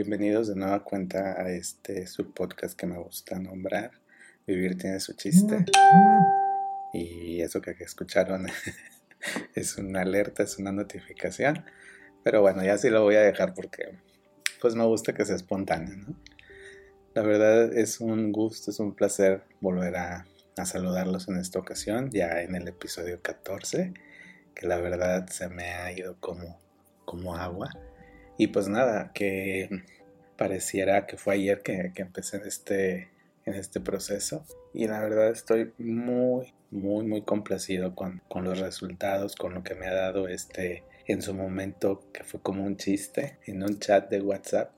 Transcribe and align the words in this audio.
Bienvenidos 0.00 0.46
de 0.46 0.54
nueva 0.54 0.84
cuenta 0.84 1.42
a 1.42 1.50
este 1.50 2.06
subpodcast 2.06 2.78
que 2.78 2.86
me 2.86 2.98
gusta 2.98 3.36
nombrar. 3.40 3.90
Vivir 4.46 4.78
tiene 4.78 5.00
su 5.00 5.14
chiste. 5.14 5.64
Y 6.92 7.40
eso 7.40 7.60
que 7.60 7.72
escucharon 7.80 8.46
es 9.56 9.76
una 9.76 10.02
alerta, 10.02 10.44
es 10.44 10.56
una 10.60 10.70
notificación. 10.70 11.64
Pero 12.22 12.42
bueno, 12.42 12.62
ya 12.62 12.78
sí 12.78 12.90
lo 12.90 13.02
voy 13.02 13.16
a 13.16 13.22
dejar 13.22 13.54
porque 13.54 13.98
pues 14.60 14.76
me 14.76 14.84
gusta 14.84 15.14
que 15.14 15.24
sea 15.24 15.34
espontáneo, 15.34 15.96
¿no? 15.96 16.14
La 17.14 17.22
verdad 17.22 17.76
es 17.76 17.98
un 17.98 18.30
gusto, 18.30 18.70
es 18.70 18.78
un 18.78 18.94
placer 18.94 19.42
volver 19.60 19.96
a, 19.96 20.26
a 20.56 20.64
saludarlos 20.64 21.26
en 21.26 21.38
esta 21.38 21.58
ocasión, 21.58 22.12
ya 22.12 22.40
en 22.42 22.54
el 22.54 22.68
episodio 22.68 23.20
14, 23.20 23.94
que 24.54 24.66
la 24.68 24.76
verdad 24.76 25.26
se 25.26 25.48
me 25.48 25.70
ha 25.70 25.90
ido 25.90 26.20
como, 26.20 26.56
como 27.04 27.34
agua. 27.34 27.68
Y 28.38 28.46
pues 28.46 28.68
nada, 28.68 29.10
que 29.12 29.68
pareciera 30.36 31.06
que 31.06 31.18
fue 31.18 31.34
ayer 31.34 31.60
que, 31.62 31.92
empecé 31.96 32.38
en 32.38 32.46
este, 32.46 33.10
en 33.44 33.54
este 33.54 33.80
proceso. 33.80 34.44
Y 34.72 34.86
la 34.86 35.00
verdad 35.00 35.30
estoy 35.30 35.72
muy, 35.76 36.54
muy, 36.70 37.04
muy 37.04 37.22
complacido 37.22 37.94
con, 37.94 38.22
con 38.28 38.44
los 38.44 38.60
resultados, 38.60 39.34
con 39.34 39.52
lo 39.52 39.64
que 39.64 39.74
me 39.74 39.88
ha 39.88 39.94
dado 39.94 40.28
este 40.28 40.84
en 41.06 41.22
su 41.22 41.34
momento 41.34 42.02
que 42.12 42.22
fue 42.22 42.40
como 42.40 42.64
un 42.64 42.76
chiste 42.76 43.38
en 43.46 43.62
un 43.62 43.78
chat 43.80 44.10
de 44.10 44.20
WhatsApp 44.20 44.72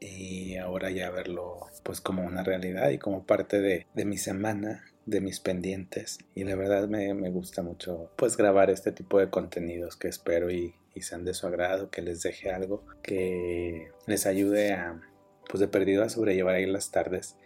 y 0.00 0.56
ahora 0.56 0.90
ya 0.90 1.10
verlo 1.10 1.66
pues 1.82 2.00
como 2.00 2.24
una 2.24 2.42
realidad 2.42 2.88
y 2.90 2.98
como 2.98 3.26
parte 3.26 3.60
de, 3.60 3.86
de 3.94 4.04
mi 4.06 4.16
semana 4.16 4.84
de 5.04 5.20
mis 5.20 5.38
pendientes 5.38 6.18
y 6.34 6.44
la 6.44 6.56
verdad 6.56 6.88
me, 6.88 7.12
me, 7.12 7.28
gusta 7.28 7.62
mucho 7.62 8.10
pues 8.16 8.38
grabar 8.38 8.70
este 8.70 8.90
tipo 8.90 9.18
de 9.18 9.28
contenidos 9.28 9.96
que 9.96 10.08
espero 10.08 10.50
y, 10.50 10.74
y 10.96 11.02
sean 11.02 11.24
de 11.24 11.34
su 11.34 11.46
agrado, 11.46 11.90
que 11.90 12.00
les 12.00 12.22
deje 12.22 12.50
algo 12.50 12.84
que 13.02 13.92
les 14.06 14.26
ayude 14.26 14.72
a, 14.72 15.00
pues 15.48 15.60
de 15.60 15.68
perdido 15.68 16.02
a 16.02 16.08
sobrellevar 16.08 16.54
ahí 16.54 16.64
las 16.64 16.90
tardes, 16.90 17.36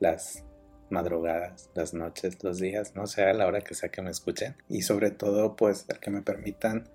las 0.00 0.42
madrugadas, 0.88 1.68
las 1.74 1.92
noches, 1.92 2.42
los 2.42 2.58
días, 2.58 2.96
no 2.96 3.06
sea 3.06 3.34
la 3.34 3.46
hora 3.46 3.60
que 3.60 3.74
sea 3.74 3.90
que 3.90 4.00
me 4.00 4.10
escuchen. 4.10 4.56
Y 4.70 4.82
sobre 4.82 5.10
todo 5.10 5.54
pues 5.54 5.86
que 6.00 6.10
me 6.10 6.22
permitan 6.22 6.88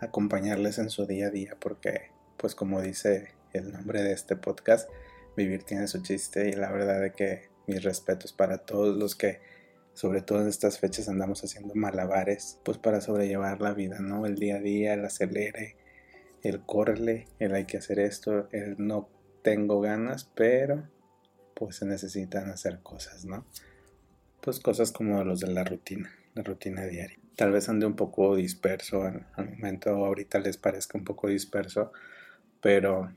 acompañarles 0.00 0.78
en 0.78 0.90
su 0.90 1.06
día 1.06 1.26
a 1.26 1.30
día 1.30 1.56
porque 1.60 2.12
pues 2.36 2.54
como 2.54 2.80
dice 2.80 3.34
el 3.52 3.72
nombre 3.72 4.00
de 4.02 4.12
este 4.12 4.36
podcast, 4.36 4.88
vivir 5.36 5.64
tiene 5.64 5.88
su 5.88 6.02
chiste 6.02 6.48
y 6.50 6.52
la 6.52 6.70
verdad 6.70 7.00
de 7.00 7.12
que 7.12 7.50
mis 7.66 7.82
respetos 7.82 8.32
para 8.32 8.58
todos 8.58 8.96
los 8.96 9.16
que 9.16 9.40
sobre 9.94 10.22
todo 10.22 10.40
en 10.40 10.48
estas 10.48 10.78
fechas 10.78 11.08
andamos 11.08 11.44
haciendo 11.44 11.74
malabares, 11.74 12.58
pues 12.64 12.78
para 12.78 13.00
sobrellevar 13.00 13.60
la 13.60 13.74
vida, 13.74 13.98
¿no? 14.00 14.26
El 14.26 14.36
día 14.36 14.56
a 14.56 14.60
día, 14.60 14.94
el 14.94 15.04
acelere, 15.04 15.76
el 16.42 16.60
corre, 16.60 17.28
el 17.38 17.54
hay 17.54 17.66
que 17.66 17.78
hacer 17.78 17.98
esto, 17.98 18.48
el 18.52 18.76
no 18.78 19.08
tengo 19.42 19.80
ganas, 19.80 20.24
pero 20.34 20.88
pues 21.54 21.76
se 21.76 21.86
necesitan 21.86 22.48
hacer 22.50 22.80
cosas, 22.82 23.24
¿no? 23.24 23.44
Pues 24.40 24.58
cosas 24.60 24.92
como 24.92 25.22
los 25.24 25.40
de 25.40 25.48
la 25.48 25.64
rutina, 25.64 26.10
la 26.34 26.42
rutina 26.42 26.84
diaria. 26.86 27.18
Tal 27.36 27.52
vez 27.52 27.68
ande 27.68 27.86
un 27.86 27.96
poco 27.96 28.34
disperso 28.34 29.04
al 29.04 29.50
momento, 29.50 29.90
ahorita 29.90 30.38
les 30.40 30.56
parezca 30.56 30.98
un 30.98 31.04
poco 31.04 31.28
disperso, 31.28 31.92
pero 32.60 33.14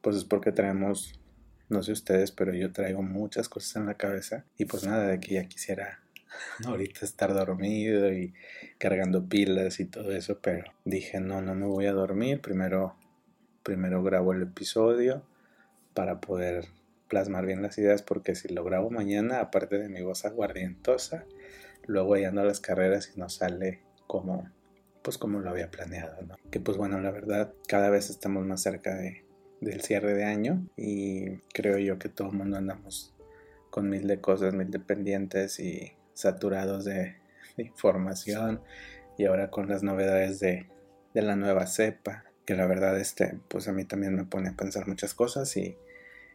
pues 0.00 0.16
es 0.16 0.24
porque 0.24 0.52
traemos 0.52 1.20
no 1.68 1.82
sé 1.82 1.92
ustedes, 1.92 2.32
pero 2.32 2.54
yo 2.54 2.72
traigo 2.72 3.02
muchas 3.02 3.48
cosas 3.48 3.76
en 3.76 3.86
la 3.86 3.94
cabeza 3.94 4.44
y 4.56 4.66
pues 4.66 4.84
nada, 4.84 5.06
de 5.06 5.20
que 5.20 5.34
ya 5.34 5.48
quisiera 5.48 6.00
ahorita 6.64 7.04
estar 7.04 7.34
dormido 7.34 8.12
y 8.12 8.34
cargando 8.78 9.28
pilas 9.28 9.80
y 9.80 9.86
todo 9.86 10.12
eso, 10.12 10.38
pero 10.40 10.72
dije, 10.84 11.20
no, 11.20 11.42
no 11.42 11.54
me 11.54 11.66
voy 11.66 11.86
a 11.86 11.92
dormir, 11.92 12.40
primero, 12.40 12.96
primero 13.62 14.02
grabo 14.02 14.32
el 14.32 14.42
episodio 14.42 15.22
para 15.94 16.20
poder 16.20 16.66
plasmar 17.08 17.46
bien 17.46 17.62
las 17.62 17.78
ideas, 17.78 18.02
porque 18.02 18.34
si 18.34 18.48
lo 18.48 18.64
grabo 18.64 18.90
mañana, 18.90 19.40
aparte 19.40 19.78
de 19.78 19.88
mi 19.88 20.02
voz 20.02 20.24
aguardientosa, 20.24 21.24
luego 21.86 22.16
ya 22.16 22.28
ando 22.28 22.42
a 22.42 22.44
las 22.44 22.60
carreras 22.60 23.12
y 23.14 23.18
no 23.18 23.28
sale 23.28 23.80
como, 24.06 24.50
pues 25.02 25.18
como 25.18 25.40
lo 25.40 25.50
había 25.50 25.70
planeado, 25.70 26.20
¿no? 26.22 26.36
Que 26.50 26.60
pues 26.60 26.76
bueno, 26.76 27.00
la 27.00 27.10
verdad, 27.10 27.52
cada 27.68 27.90
vez 27.90 28.10
estamos 28.10 28.44
más 28.44 28.62
cerca 28.62 28.94
de, 28.94 29.24
del 29.60 29.80
cierre 29.82 30.14
de 30.14 30.24
año 30.24 30.66
y 30.76 31.38
creo 31.52 31.78
yo 31.78 31.98
que 31.98 32.08
todo 32.08 32.28
el 32.28 32.36
mundo 32.36 32.56
andamos 32.56 33.14
con 33.70 33.88
mil 33.88 34.06
de 34.06 34.20
cosas, 34.20 34.54
mil 34.54 34.70
de 34.70 34.80
pendientes 34.80 35.60
y 35.60 35.92
saturados 36.14 36.84
de, 36.84 37.16
información. 37.58 38.60
Y 39.16 39.24
ahora 39.24 39.50
con 39.50 39.68
las 39.68 39.82
novedades 39.82 40.40
de, 40.40 40.66
de, 41.14 41.22
la 41.22 41.36
nueva 41.36 41.66
cepa 41.66 42.24
que 42.44 42.54
la 42.54 42.66
verdad 42.66 43.00
este 43.00 43.38
pues 43.48 43.66
a 43.66 43.72
mí 43.72 43.86
también 43.86 44.14
me 44.14 44.24
pone 44.24 44.50
a 44.50 44.56
pensar 44.56 44.86
muchas 44.86 45.14
cosas 45.14 45.56
y 45.56 45.76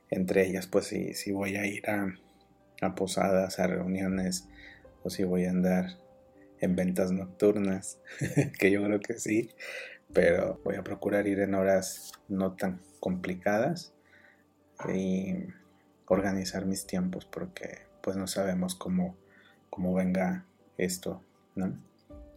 entre 0.10 0.48
ellas 0.48 0.66
pues 0.66 0.88
si, 0.88 1.14
si 1.14 1.32
voy 1.32 1.58
a 1.58 1.66
ir 1.68 1.88
a, 1.88 2.14
a 2.82 2.96
posadas, 2.96 3.60
a 3.60 3.68
reuniones 3.68 4.48
o 5.04 5.10
si 5.12 5.24
voy 5.24 5.46
a 5.46 5.52
andar 5.52 6.02
en 6.60 6.76
ventas 6.76 7.12
nocturnas, 7.12 8.00
que 8.60 8.72
yo 8.72 8.84
creo 8.84 9.00
que 9.00 9.16
sí, 9.16 9.50
pero 10.14 10.60
voy 10.64 10.76
a 10.76 10.84
procurar 10.84 11.28
ir 11.28 11.40
en 11.40 11.56
horas 11.56 12.12
no 12.28 12.56
tan 12.56 12.82
complicadas 13.00 13.94
y 14.94 15.36
organizar 16.08 16.66
mis 16.66 16.86
tiempos 16.86 17.26
porque 17.26 17.88
pues 18.02 18.18
no 18.18 18.28
sabemos 18.28 18.76
cómo, 18.76 19.16
cómo 19.70 19.94
venga 19.94 20.46
esto, 20.78 21.24
¿no? 21.56 21.78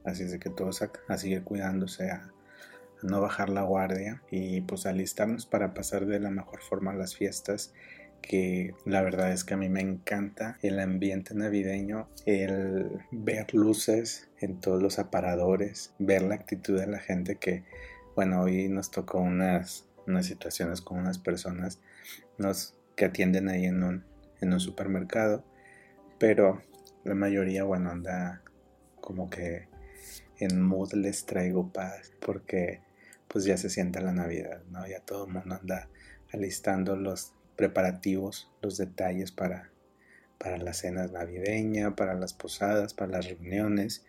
Así 0.04 0.24
es 0.24 0.32
de 0.32 0.38
que 0.38 0.50
todos 0.50 0.82
a, 0.82 1.18
seguir 1.18 1.44
cuidándose, 1.44 2.10
a, 2.10 2.30
no 3.02 3.20
bajar 3.20 3.48
la 3.48 3.62
guardia 3.62 4.22
y 4.30 4.60
pues 4.62 4.86
alistarnos 4.86 5.46
para 5.46 5.74
pasar 5.74 6.06
de 6.06 6.20
la 6.20 6.30
mejor 6.30 6.62
forma 6.62 6.94
las 6.94 7.16
fiestas 7.16 7.72
que 8.26 8.74
la 8.84 9.02
verdad 9.02 9.32
es 9.32 9.44
que 9.44 9.54
a 9.54 9.56
mí 9.56 9.68
me 9.68 9.80
encanta 9.80 10.58
el 10.62 10.80
ambiente 10.80 11.34
navideño, 11.34 12.08
el 12.26 13.00
ver 13.10 13.54
luces 13.54 14.28
en 14.40 14.60
todos 14.60 14.82
los 14.82 14.98
aparadores, 14.98 15.92
ver 15.98 16.22
la 16.22 16.34
actitud 16.34 16.78
de 16.78 16.86
la 16.86 16.98
gente 16.98 17.36
que, 17.36 17.64
bueno, 18.16 18.42
hoy 18.42 18.68
nos 18.68 18.90
tocó 18.90 19.18
unas 19.18 19.86
unas 20.06 20.26
situaciones 20.26 20.80
con 20.80 20.98
unas 20.98 21.18
personas 21.18 21.80
nos, 22.38 22.74
que 22.96 23.06
atienden 23.06 23.48
ahí 23.48 23.66
en 23.66 23.82
un, 23.82 24.04
en 24.40 24.52
un 24.52 24.60
supermercado, 24.60 25.44
pero 26.18 26.62
la 27.04 27.14
mayoría, 27.14 27.64
bueno, 27.64 27.90
anda 27.90 28.42
como 29.00 29.28
que 29.30 29.68
en 30.38 30.60
mood 30.62 30.92
les 30.94 31.26
traigo 31.26 31.72
paz, 31.72 32.12
porque 32.20 32.80
pues 33.28 33.44
ya 33.44 33.56
se 33.56 33.70
sienta 33.70 34.00
la 34.00 34.12
Navidad, 34.12 34.62
¿no? 34.70 34.86
Ya 34.86 35.00
todo 35.00 35.26
el 35.26 35.32
mundo 35.32 35.58
anda 35.60 35.88
alistando 36.32 36.96
los 36.96 37.32
preparativos, 37.56 38.50
los 38.62 38.76
detalles 38.76 39.32
para, 39.32 39.70
para 40.38 40.58
la 40.58 40.74
cena 40.74 41.06
navideña, 41.06 41.96
para 41.96 42.14
las 42.14 42.34
posadas, 42.34 42.94
para 42.94 43.12
las 43.12 43.26
reuniones, 43.26 44.04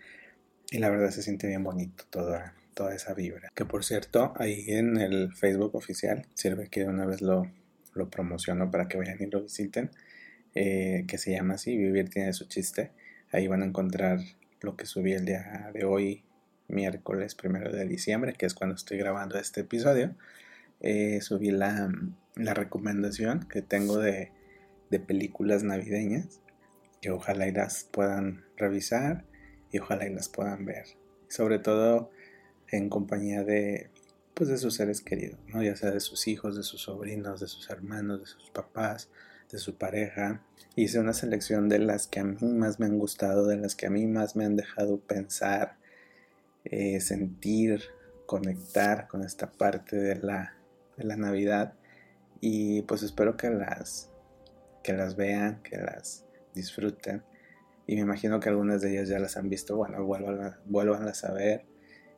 y 0.72 0.80
la 0.80 0.90
verdad 0.90 1.12
se 1.12 1.24
siente 1.24 1.48
bien 1.48 1.64
bonito 1.64 2.06
todo 2.10 2.38
toda 2.76 2.94
esa 2.94 3.14
vibra. 3.14 3.52
Que 3.56 3.66
por 3.66 3.84
cierto, 3.84 4.34
ahí 4.36 4.66
en 4.68 4.98
el 4.98 5.34
Facebook 5.34 5.76
oficial, 5.76 6.28
sirve 6.36 6.68
que 6.68 6.84
una 6.84 7.06
vez 7.06 7.22
lo, 7.22 7.50
lo 7.96 8.10
promociono 8.10 8.70
para 8.70 8.88
que 8.88 8.98
vayan 8.98 9.18
y 9.20 9.26
lo 9.26 9.42
visiten, 9.42 9.90
eh, 10.54 11.06
que 11.08 11.18
se 11.18 11.32
llama 11.32 11.56
así, 11.56 11.76
Vivir 11.76 12.10
tiene 12.10 12.34
su 12.34 12.46
chiste. 12.46 12.92
Ahí 13.32 13.48
van 13.48 13.64
a 13.64 13.66
encontrar 13.66 14.20
lo 14.62 14.76
que 14.76 14.86
subí 14.86 15.14
el 15.14 15.26
día 15.26 15.72
de 15.74 15.86
hoy, 15.86 16.24
miércoles 16.68 17.34
primero 17.34 17.72
de 17.72 17.86
diciembre, 17.88 18.34
que 18.34 18.46
es 18.46 18.54
cuando 18.54 18.76
estoy 18.76 18.98
grabando 18.98 19.40
este 19.40 19.62
episodio. 19.62 20.16
Eh, 20.82 21.22
subí 21.22 21.52
la, 21.52 21.90
la, 22.36 22.54
recomendación 22.54 23.48
que 23.50 23.62
tengo 23.62 23.98
de, 23.98 24.32
de 24.90 25.00
películas 25.00 25.64
navideñas, 25.64 26.42
que 27.02 27.12
ojalá 27.12 27.48
y 27.48 27.52
las 27.52 27.84
puedan 27.86 28.46
revisar 28.58 29.26
y 29.72 29.80
ojalá 29.80 30.08
y 30.08 30.14
las 30.14 30.30
puedan 30.30 30.66
ver. 30.66 30.86
Sobre 31.28 31.60
todo 31.60 32.12
en 32.70 32.90
compañía 32.90 33.44
de 33.44 33.90
pues 34.36 34.50
de 34.50 34.58
sus 34.58 34.76
seres 34.76 35.00
queridos, 35.02 35.40
¿no? 35.48 35.64
ya 35.64 35.76
sea 35.78 35.92
de 35.92 36.02
sus 36.02 36.28
hijos, 36.28 36.58
de 36.58 36.64
sus 36.64 36.82
sobrinos, 36.82 37.40
de 37.40 37.48
sus 37.48 37.70
hermanos, 37.70 38.20
de 38.20 38.26
sus 38.26 38.50
papás, 38.50 39.10
de 39.50 39.58
su 39.58 39.76
pareja. 39.76 40.42
Hice 40.76 41.00
una 41.00 41.14
selección 41.14 41.70
de 41.70 41.80
las 41.80 42.08
que 42.08 42.20
a 42.20 42.26
mí 42.26 42.46
más 42.54 42.80
me 42.80 42.86
han 42.86 43.00
gustado, 43.00 43.48
de 43.48 43.56
las 43.56 43.76
que 43.76 43.88
a 43.88 43.90
mí 43.90 44.06
más 44.08 44.36
me 44.36 44.44
han 44.44 44.58
dejado 44.58 45.00
pensar, 45.00 45.78
eh, 46.66 47.00
sentir, 47.00 47.82
conectar 48.26 49.08
con 49.08 49.24
esta 49.24 49.52
parte 49.52 49.96
de 49.96 50.16
la, 50.16 50.58
de 50.98 51.06
la 51.06 51.16
Navidad. 51.16 51.74
Y 52.42 52.82
pues 52.84 53.04
espero 53.04 53.38
que 53.38 53.50
las, 53.50 54.12
que 54.84 54.94
las 54.94 55.16
vean, 55.16 55.62
que 55.64 55.78
las 55.78 56.26
disfruten. 56.54 57.24
Y 57.88 57.96
me 57.96 58.02
imagino 58.02 58.40
que 58.40 58.50
algunas 58.50 58.82
de 58.82 58.92
ellas 58.92 59.10
ya 59.10 59.20
las 59.20 59.38
han 59.38 59.50
visto, 59.50 59.76
bueno, 59.76 60.04
vuelvan, 60.04 60.56
vuelvanlas 60.66 61.24
a 61.24 61.34
ver 61.34 61.66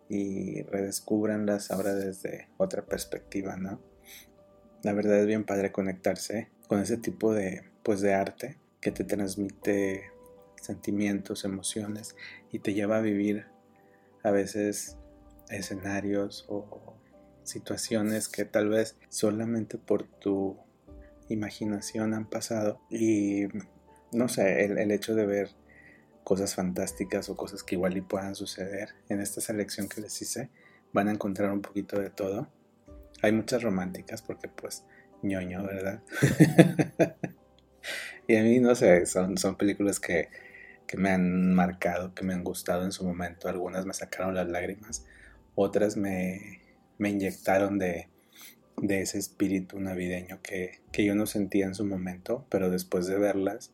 y 0.10 0.64
redescubranlas 0.64 1.72
ahora 1.72 1.94
desde 1.94 2.50
otra 2.58 2.86
perspectiva, 2.86 3.58
¿no? 3.58 3.82
La 4.84 4.94
verdad 4.94 5.20
es 5.20 5.28
bien 5.28 5.44
padre 5.44 5.72
conectarse 5.72 6.50
con 6.68 6.80
ese 6.80 6.98
tipo 6.98 7.34
de, 7.34 7.64
pues, 7.84 8.02
de 8.02 8.14
arte 8.14 8.58
que 8.80 8.92
te 8.92 9.04
transmite 9.04 10.12
sentimientos, 10.62 11.46
emociones 11.46 12.16
y 12.52 12.60
te 12.60 12.74
lleva 12.74 12.98
a 12.98 13.02
vivir 13.02 13.48
a 14.24 14.32
veces 14.32 14.98
escenarios 15.50 16.46
o 16.48 16.97
situaciones 17.48 18.28
que 18.28 18.46
tal 18.46 18.70
vez 18.70 18.96
solamente 19.10 19.78
por 19.78 20.04
tu 20.04 20.58
imaginación 21.30 22.14
han 22.14 22.30
pasado 22.30 22.80
y 22.90 23.48
no 24.12 24.28
sé, 24.30 24.66
el, 24.66 24.92
hecho 24.92 25.16
de 25.16 25.26
ver 25.26 25.50
cosas 26.24 26.56
fantásticas 26.56 27.30
o 27.30 27.36
cosas 27.36 27.64
que 27.64 27.76
igual 27.76 27.98
y 27.98 28.02
puedan 28.02 28.36
suceder 28.36 28.90
en 29.10 29.22
esta 29.22 29.42
selección 29.42 29.90
que 29.90 30.02
les 30.02 30.22
hice, 30.22 30.50
van 30.94 31.08
a 31.08 31.12
encontrar 31.12 31.52
un 31.52 31.62
poquito 31.62 32.00
de 32.00 32.10
todo. 32.10 32.50
Hay 33.22 33.32
muchas 33.32 33.64
románticas 33.64 34.22
porque 34.22 34.48
pues 34.48 34.84
ñoño, 35.24 35.64
¿verdad? 35.64 36.04
y 38.28 38.36
a 38.36 38.44
mí 38.44 38.60
no 38.60 38.76
sé, 38.76 39.06
son, 39.06 39.38
son 39.38 39.56
películas 39.58 40.00
que, 40.00 40.30
que 40.86 40.98
me 40.98 41.10
han 41.10 41.54
marcado, 41.54 42.14
que 42.14 42.24
me 42.24 42.34
han 42.34 42.44
gustado 42.44 42.84
en 42.84 42.92
su 42.92 43.06
momento. 43.06 43.50
Algunas 43.50 43.86
me 43.86 43.94
sacaron 43.94 44.36
las 44.36 44.48
lágrimas, 44.48 45.06
otras 45.56 45.98
me, 45.98 46.67
me 46.98 47.10
inyectaron 47.10 47.78
de, 47.78 48.10
de 48.78 49.02
ese 49.02 49.18
espíritu 49.18 49.80
navideño 49.80 50.42
que, 50.42 50.82
que, 50.92 51.06
yo 51.06 51.16
no 51.16 51.26
sentía 51.26 51.66
en 51.66 51.76
su 51.76 51.86
momento, 51.86 52.46
pero 52.50 52.70
después 52.70 53.08
de 53.08 53.18
verlas 53.18 53.72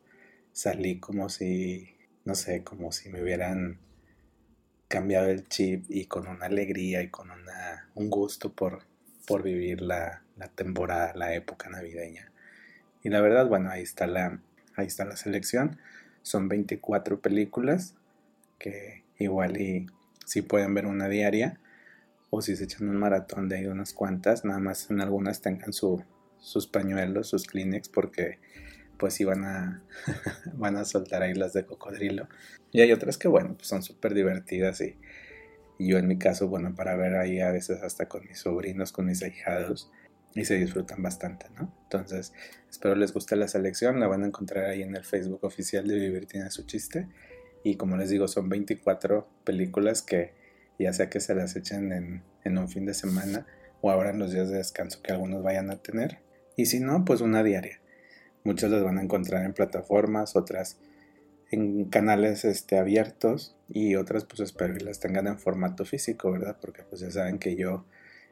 salí 0.51 0.99
como 0.99 1.29
si, 1.29 1.95
no 2.25 2.35
sé, 2.35 2.63
como 2.63 2.91
si 2.91 3.09
me 3.09 3.21
hubieran 3.21 3.79
cambiado 4.87 5.29
el 5.29 5.47
chip 5.47 5.85
y 5.89 6.05
con 6.05 6.27
una 6.27 6.45
alegría 6.45 7.01
y 7.01 7.09
con 7.09 7.31
una, 7.31 7.89
un 7.95 8.09
gusto 8.09 8.53
por, 8.53 8.83
por 9.25 9.41
vivir 9.43 9.81
la, 9.81 10.23
la 10.37 10.47
temporada, 10.49 11.13
la 11.15 11.33
época 11.33 11.69
navideña. 11.69 12.31
Y 13.03 13.09
la 13.09 13.21
verdad, 13.21 13.47
bueno, 13.47 13.69
ahí 13.69 13.81
está 13.81 14.07
la, 14.07 14.39
ahí 14.75 14.87
está 14.87 15.05
la 15.05 15.17
selección. 15.17 15.79
Son 16.21 16.47
24 16.47 17.19
películas 17.19 17.95
que 18.59 19.03
igual 19.17 19.59
y 19.59 19.87
si 20.25 20.41
pueden 20.41 20.73
ver 20.73 20.85
una 20.85 21.09
diaria 21.09 21.59
o 22.35 22.41
si 22.41 22.55
se 22.55 22.63
echan 22.63 22.89
un 22.89 22.97
maratón 22.97 23.47
de 23.47 23.57
ahí 23.57 23.67
unas 23.67 23.93
cuantas, 23.93 24.43
nada 24.43 24.59
más 24.59 24.89
en 24.89 25.01
algunas 25.01 25.41
tengan 25.41 25.71
su, 25.71 26.03
sus 26.39 26.65
pañuelos, 26.65 27.27
sus 27.27 27.45
Kleenex, 27.45 27.89
porque 27.89 28.39
pues 28.97 29.19
iban 29.19 29.45
a, 29.45 29.83
van 30.55 30.75
a 30.75 30.83
soltar 30.83 31.21
ahí 31.21 31.35
las 31.35 31.53
de 31.53 31.63
cocodrilo. 31.63 32.27
Y 32.71 32.81
hay 32.81 32.91
otras 32.91 33.19
que, 33.19 33.27
bueno, 33.27 33.53
pues 33.53 33.67
son 33.67 33.83
súper 33.83 34.15
divertidas 34.15 34.81
y, 34.81 34.97
yo 35.77 35.99
en 35.99 36.07
mi 36.07 36.17
caso, 36.17 36.47
bueno, 36.47 36.73
para 36.73 36.95
ver 36.95 37.17
ahí 37.17 37.39
a 37.39 37.51
veces 37.51 37.83
hasta 37.83 38.07
con 38.07 38.25
mis 38.25 38.39
sobrinos, 38.39 38.91
con 38.91 39.05
mis 39.05 39.21
ahijados, 39.21 39.91
y 40.33 40.45
se 40.45 40.55
disfrutan 40.55 41.03
bastante, 41.03 41.45
¿no? 41.55 41.71
Entonces, 41.83 42.33
espero 42.67 42.95
les 42.95 43.13
guste 43.13 43.35
la 43.35 43.47
selección, 43.47 43.99
la 43.99 44.07
van 44.07 44.23
a 44.23 44.27
encontrar 44.27 44.65
ahí 44.65 44.81
en 44.81 44.95
el 44.95 45.03
Facebook 45.03 45.43
oficial 45.43 45.87
de 45.87 45.99
Vivir 45.99 46.25
tiene 46.25 46.49
su 46.49 46.65
chiste. 46.65 47.07
Y 47.63 47.75
como 47.75 47.95
les 47.95 48.09
digo, 48.09 48.27
son 48.27 48.49
24 48.49 49.27
películas 49.43 50.01
que 50.01 50.41
ya 50.79 50.93
sea 50.93 51.09
que 51.09 51.19
se 51.19 51.35
las 51.35 51.55
echen 51.55 51.91
en, 52.43 52.57
un 52.57 52.69
fin 52.69 52.85
de 52.85 52.93
semana 52.93 53.45
o 53.81 53.91
ahora 53.91 54.11
en 54.11 54.19
los 54.19 54.31
días 54.31 54.49
de 54.49 54.57
descanso 54.57 55.01
que 55.01 55.11
algunos 55.11 55.43
vayan 55.43 55.69
a 55.69 55.77
tener. 55.77 56.19
Y 56.55 56.67
si 56.67 56.79
no, 56.79 57.05
pues 57.05 57.21
una 57.21 57.43
diaria. 57.43 57.79
Muchas 58.43 58.71
las 58.71 58.83
van 58.83 58.97
a 58.97 59.01
encontrar 59.01 59.45
en 59.45 59.53
plataformas, 59.53 60.35
otras 60.35 60.77
en 61.51 61.85
canales 61.85 62.45
este, 62.45 62.77
abiertos 62.77 63.55
y 63.69 63.95
otras 63.95 64.25
pues 64.25 64.39
espero 64.39 64.73
que 64.73 64.83
las 64.83 64.99
tengan 64.99 65.27
en 65.27 65.39
formato 65.39 65.85
físico, 65.85 66.31
¿verdad? 66.31 66.57
Porque 66.59 66.83
pues 66.83 67.01
ya 67.01 67.11
saben 67.11 67.39
que 67.39 67.55
yo 67.55 67.85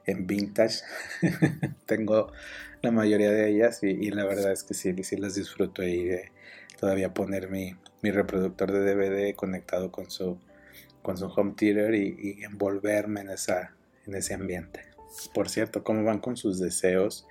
en 0.05 0.27
vintage 0.27 0.79
tengo 1.85 2.31
la 2.81 2.91
mayoría 2.91 3.31
de 3.31 3.49
ellas 3.49 3.83
y, 3.83 4.09
la 4.09 4.25
verdad 4.25 4.51
es 4.51 4.63
que 4.63 4.73
sí, 4.73 4.91
sí 5.03 5.17
las 5.17 5.35
disfruto 5.35 5.83
y 5.83 6.05
de 6.05 6.31
todavía 6.79 7.13
poner 7.13 7.49
mi, 7.49 7.75
mi 8.01 8.11
reproductor 8.11 8.71
de 8.71 8.79
DVD 8.79 9.35
conectado 9.35 9.91
con 9.91 10.09
su 10.09 10.39
con 11.01 11.17
su 11.17 11.25
home 11.25 11.53
theater 11.55 11.93
y, 11.95 12.43
envolverme 12.43 13.21
en, 13.21 13.29
esa, 13.29 13.75
en 14.05 14.15
ese 14.15 14.33
ambiente. 14.33 14.81
Por 15.33 15.49
cierto, 15.49 15.83
¿cómo 15.83 16.03
van 16.03 16.19
con 16.19 16.37
sus 16.37 16.59
deseos 16.59 17.27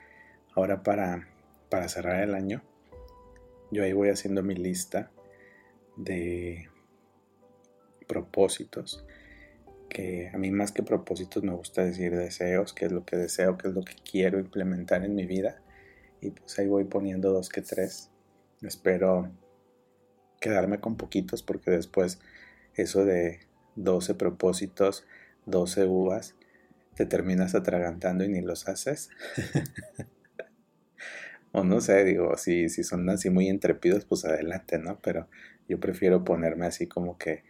ahora 0.55 0.83
para, 0.83 1.29
para 1.69 1.89
cerrar 1.89 2.23
el 2.23 2.35
año? 2.35 2.63
Yo 3.71 3.85
ahí 3.85 3.93
voy 3.93 4.09
haciendo 4.09 4.43
mi 4.43 4.55
lista 4.55 5.11
de 5.97 6.69
propósitos, 8.07 9.05
que 9.89 10.31
a 10.33 10.39
mí 10.39 10.51
más 10.51 10.73
que 10.73 10.83
propósitos 10.83 11.43
me 11.43 11.53
gusta 11.53 11.85
decir 11.85 12.17
deseos, 12.17 12.73
qué 12.73 12.87
es 12.87 12.93
lo 12.93 13.05
que 13.05 13.17
deseo, 13.17 13.57
qué 13.57 13.69
es 13.69 13.75
lo 13.75 13.83
que 13.83 13.95
quiero 13.95 14.39
implementar 14.39 15.05
en 15.05 15.15
mi 15.15 15.27
vida. 15.27 15.63
Y 16.21 16.31
pues 16.31 16.59
ahí 16.59 16.67
voy 16.67 16.85
poniendo 16.85 17.33
dos 17.33 17.49
que 17.49 17.63
tres. 17.63 18.11
Espero 18.63 19.31
quedarme 20.41 20.81
con 20.81 20.97
poquitos 20.97 21.43
porque 21.43 21.71
después 21.71 22.21
eso 22.75 23.05
de 23.05 23.41
12 23.77 24.15
propósitos, 24.15 25.07
12 25.47 25.85
uvas, 25.85 26.35
te 26.95 27.07
terminas 27.07 27.55
atragantando 27.55 28.25
y 28.25 28.29
ni 28.29 28.41
los 28.41 28.69
haces. 28.69 29.11
o 31.53 31.65
no 31.65 31.81
sé, 31.81 32.05
digo, 32.05 32.37
si, 32.37 32.69
si 32.69 32.85
son 32.85 33.09
así 33.11 33.31
muy 33.31 33.49
intrépidos, 33.49 34.05
pues 34.05 34.25
adelante, 34.25 34.79
¿no? 34.79 35.01
Pero 35.01 35.29
yo 35.69 35.81
prefiero 35.81 36.25
ponerme 36.25 36.67
así 36.67 36.87
como 36.87 37.17
que 37.17 37.45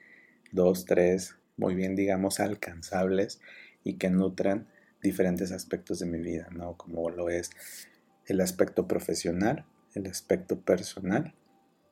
dos, 0.53 0.85
tres, 0.85 1.37
muy 1.57 1.75
bien, 1.75 1.97
digamos, 1.97 2.41
alcanzables 2.41 3.41
y 3.85 3.95
que 3.95 4.11
nutran 4.11 4.69
diferentes 5.03 5.53
aspectos 5.53 5.99
de 5.99 6.07
mi 6.07 6.19
vida, 6.19 6.49
¿no? 6.51 6.77
Como 6.77 7.11
lo 7.11 7.29
es 7.29 7.51
el 8.27 8.41
aspecto 8.41 8.87
profesional, 8.87 9.67
el 9.95 10.07
aspecto 10.07 10.61
personal 10.61 11.35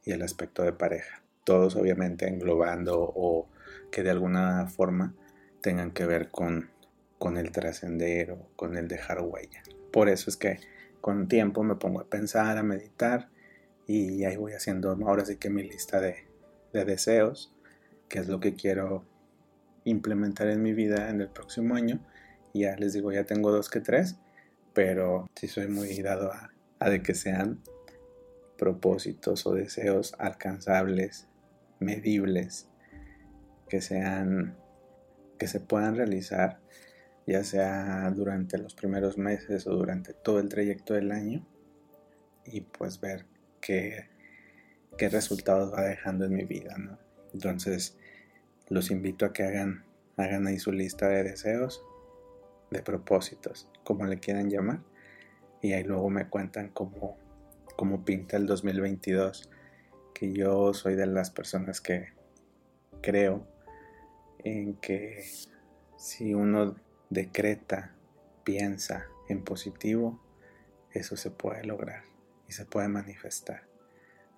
y 0.04 0.12
el 0.12 0.22
aspecto 0.22 0.62
de 0.62 0.72
pareja. 0.72 1.22
Todos 1.44 1.76
obviamente 1.76 2.28
englobando 2.28 3.00
o 3.00 3.48
que 3.90 4.02
de 4.02 4.10
alguna 4.10 4.66
forma 4.66 5.14
tengan 5.60 5.90
que 5.90 6.06
ver 6.06 6.30
con, 6.30 6.70
con 7.18 7.36
el 7.36 7.50
trascender 7.50 8.32
o 8.32 8.48
con 8.56 8.76
el 8.76 8.88
dejar 8.88 9.20
huella. 9.22 9.62
Por 9.92 10.08
eso 10.08 10.30
es 10.30 10.36
que 10.36 10.60
con 11.00 11.28
tiempo 11.28 11.62
me 11.62 11.76
pongo 11.76 12.00
a 12.00 12.08
pensar, 12.08 12.58
a 12.58 12.62
meditar 12.62 13.30
y 13.86 14.24
ahí 14.24 14.36
voy 14.36 14.52
haciendo 14.52 14.90
ahora 15.06 15.24
sí 15.24 15.36
que 15.36 15.50
mi 15.50 15.62
lista 15.62 16.00
de, 16.00 16.26
de 16.72 16.84
deseos, 16.84 17.54
que 18.08 18.18
es 18.18 18.28
lo 18.28 18.40
que 18.40 18.54
quiero 18.54 19.04
implementar 19.84 20.48
en 20.48 20.62
mi 20.62 20.74
vida 20.74 21.08
en 21.08 21.20
el 21.20 21.28
próximo 21.28 21.74
año. 21.74 22.00
Ya 22.54 22.76
les 22.76 22.92
digo, 22.92 23.12
ya 23.12 23.24
tengo 23.24 23.50
dos 23.50 23.70
que 23.70 23.80
tres, 23.80 24.16
pero 24.74 25.26
sí 25.34 25.48
soy 25.48 25.68
muy 25.68 26.00
dado 26.02 26.32
a, 26.32 26.52
a 26.78 26.90
de 26.90 27.02
que 27.02 27.14
sean 27.14 27.62
propósitos 28.58 29.46
o 29.46 29.54
deseos 29.54 30.14
alcanzables, 30.18 31.28
medibles 31.78 32.68
que 33.68 33.80
sean 33.80 34.56
que 35.38 35.46
se 35.46 35.60
puedan 35.60 35.96
realizar 35.96 36.60
ya 37.28 37.44
sea 37.44 38.10
durante 38.10 38.56
los 38.56 38.74
primeros 38.74 39.18
meses 39.18 39.66
o 39.66 39.74
durante 39.74 40.14
todo 40.14 40.40
el 40.40 40.48
trayecto 40.48 40.94
del 40.94 41.12
año 41.12 41.46
y 42.46 42.62
pues 42.62 43.00
ver 43.00 43.26
qué, 43.60 44.08
qué 44.96 45.10
resultados 45.10 45.70
va 45.74 45.82
dejando 45.82 46.24
en 46.24 46.32
mi 46.32 46.44
vida, 46.44 46.74
¿no? 46.78 46.98
Entonces 47.34 47.98
los 48.70 48.90
invito 48.90 49.26
a 49.26 49.34
que 49.34 49.42
hagan, 49.42 49.84
hagan 50.16 50.46
ahí 50.46 50.58
su 50.58 50.72
lista 50.72 51.08
de 51.08 51.22
deseos, 51.22 51.84
de 52.70 52.82
propósitos, 52.82 53.68
como 53.84 54.06
le 54.06 54.18
quieran 54.20 54.48
llamar, 54.48 54.80
y 55.60 55.74
ahí 55.74 55.84
luego 55.84 56.08
me 56.08 56.30
cuentan 56.30 56.70
cómo, 56.70 57.18
cómo 57.76 58.06
pinta 58.06 58.38
el 58.38 58.46
2022, 58.46 59.50
que 60.14 60.32
yo 60.32 60.72
soy 60.72 60.94
de 60.94 61.06
las 61.06 61.30
personas 61.30 61.82
que 61.82 62.06
creo 63.02 63.46
en 64.52 64.74
que 64.74 65.24
si 65.96 66.34
uno 66.34 66.76
decreta, 67.10 67.94
piensa 68.44 69.06
en 69.28 69.44
positivo, 69.44 70.20
eso 70.92 71.16
se 71.16 71.30
puede 71.30 71.64
lograr 71.64 72.02
y 72.48 72.52
se 72.52 72.64
puede 72.64 72.88
manifestar. 72.88 73.62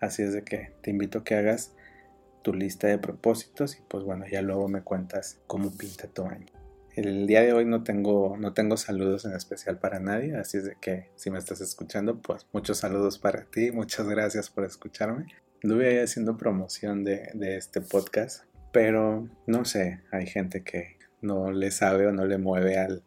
Así 0.00 0.22
es 0.22 0.32
de 0.32 0.42
que 0.42 0.72
te 0.80 0.90
invito 0.90 1.18
a 1.18 1.24
que 1.24 1.34
hagas 1.34 1.74
tu 2.42 2.54
lista 2.54 2.88
de 2.88 2.98
propósitos 2.98 3.76
y 3.76 3.82
pues 3.86 4.04
bueno, 4.04 4.24
ya 4.26 4.42
luego 4.42 4.68
me 4.68 4.82
cuentas 4.82 5.38
cómo 5.46 5.70
pinta 5.76 6.08
tu 6.08 6.24
año. 6.24 6.46
El 6.96 7.26
día 7.26 7.42
de 7.42 7.52
hoy 7.52 7.64
no 7.64 7.84
tengo, 7.84 8.36
no 8.36 8.52
tengo 8.52 8.76
saludos 8.76 9.24
en 9.24 9.32
especial 9.32 9.78
para 9.78 10.00
nadie, 10.00 10.36
así 10.36 10.56
es 10.58 10.64
de 10.64 10.76
que 10.80 11.08
si 11.14 11.30
me 11.30 11.38
estás 11.38 11.60
escuchando, 11.60 12.20
pues 12.20 12.46
muchos 12.52 12.78
saludos 12.78 13.18
para 13.18 13.44
ti, 13.44 13.70
muchas 13.70 14.08
gracias 14.08 14.50
por 14.50 14.64
escucharme. 14.64 15.26
Estuve 15.62 16.02
haciendo 16.02 16.36
promoción 16.36 17.04
de, 17.04 17.30
de 17.34 17.56
este 17.56 17.80
podcast 17.80 18.44
pero 18.72 19.28
no 19.46 19.64
sé, 19.64 20.00
hay 20.10 20.26
gente 20.26 20.62
que 20.62 20.98
no 21.20 21.50
le 21.52 21.70
sabe 21.70 22.06
o 22.06 22.12
no 22.12 22.24
le 22.24 22.38
mueve 22.38 22.78
al, 22.78 23.02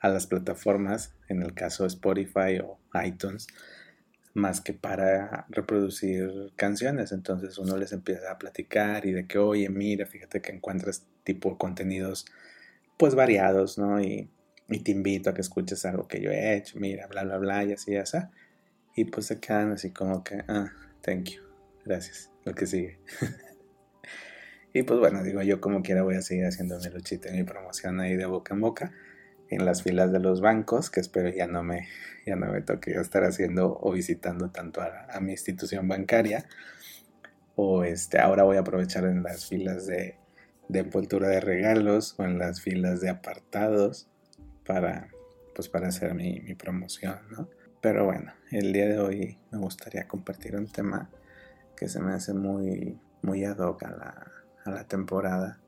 a 0.00 0.08
las 0.08 0.26
plataformas, 0.26 1.14
en 1.28 1.42
el 1.42 1.54
caso 1.54 1.86
Spotify 1.86 2.58
o 2.62 2.78
iTunes, 3.04 3.46
más 4.34 4.60
que 4.60 4.72
para 4.72 5.46
reproducir 5.48 6.52
canciones. 6.56 7.12
Entonces 7.12 7.58
uno 7.58 7.76
les 7.76 7.92
empieza 7.92 8.32
a 8.32 8.38
platicar 8.38 9.06
y 9.06 9.12
de 9.12 9.26
que, 9.26 9.38
oye, 9.38 9.68
mira, 9.68 10.06
fíjate 10.06 10.40
que 10.40 10.52
encuentras 10.52 11.06
tipo 11.24 11.58
contenidos 11.58 12.26
pues 12.96 13.14
variados, 13.14 13.78
¿no? 13.78 14.00
Y, 14.00 14.30
y, 14.68 14.80
te 14.80 14.92
invito 14.92 15.30
a 15.30 15.34
que 15.34 15.40
escuches 15.40 15.84
algo 15.84 16.06
que 16.08 16.20
yo 16.20 16.30
he 16.30 16.56
hecho, 16.56 16.78
mira, 16.78 17.06
bla, 17.06 17.24
bla, 17.24 17.38
bla, 17.38 17.64
y 17.64 17.72
así, 17.72 17.92
y 17.92 17.96
así. 17.96 18.18
Y 18.94 19.06
pues 19.06 19.26
se 19.26 19.40
quedan 19.40 19.72
así 19.72 19.90
como 19.90 20.22
que, 20.22 20.44
ah, 20.48 20.70
thank 21.00 21.30
you, 21.30 21.42
gracias, 21.84 22.30
lo 22.44 22.54
que 22.54 22.66
sigue. 22.66 23.00
Y 24.72 24.84
pues 24.84 24.98
bueno, 25.00 25.22
digo 25.22 25.42
yo 25.42 25.60
como 25.60 25.82
quiera 25.82 26.02
voy 26.02 26.14
a 26.16 26.22
seguir 26.22 26.46
haciendo 26.46 26.78
mi 26.78 26.88
luchita 26.88 27.28
y 27.28 27.36
mi 27.36 27.44
promoción 27.44 28.00
ahí 28.00 28.16
de 28.16 28.26
boca 28.26 28.54
en 28.54 28.60
boca. 28.60 28.92
en 29.50 29.66
las 29.66 29.82
filas 29.82 30.10
de 30.12 30.18
los 30.18 30.40
bancos, 30.40 30.88
que 30.88 31.00
espero 31.00 31.28
ya 31.28 31.46
no 31.46 31.62
me, 31.62 31.86
ya 32.26 32.36
no 32.36 32.50
me 32.50 32.62
toque 32.62 32.92
estar 32.92 33.22
haciendo 33.24 33.78
o 33.82 33.92
visitando 33.92 34.50
tanto 34.50 34.80
a, 34.80 35.20
mi 35.20 35.32
institución 35.32 35.88
bancaria. 35.88 36.46
O 37.54 37.84
este, 37.84 38.18
ahora 38.18 38.44
voy 38.44 38.56
a 38.56 38.60
aprovechar 38.60 39.04
en 39.04 39.22
las 39.22 39.46
filas 39.46 39.86
de, 39.86 40.16
de 40.68 40.78
envoltura 40.78 41.28
de 41.28 41.40
regalos 41.40 42.14
o 42.18 42.24
en 42.24 42.38
las 42.38 42.62
filas 42.62 43.02
de 43.02 43.10
apartados 43.10 44.08
para, 44.64 45.08
pues 45.54 45.68
para 45.68 45.88
hacer 45.88 46.14
mi, 46.14 46.40
mi 46.40 46.54
promoción, 46.54 47.18
¿no? 47.30 47.50
Pero 47.82 48.06
bueno, 48.06 48.32
el 48.50 48.72
día 48.72 48.88
de 48.88 49.00
hoy 49.00 49.38
me 49.50 49.58
gustaría 49.58 50.08
compartir 50.08 50.56
un 50.56 50.68
tema 50.68 51.10
que 51.76 51.88
se 51.88 52.00
me 52.00 52.14
hace 52.14 52.32
muy, 52.32 52.98
muy 53.20 53.44
ad 53.44 53.58
hoc 53.58 53.82
a 53.82 53.90
la, 53.90 54.41
a 54.64 54.70
la 54.70 54.84
temporada 54.84 55.60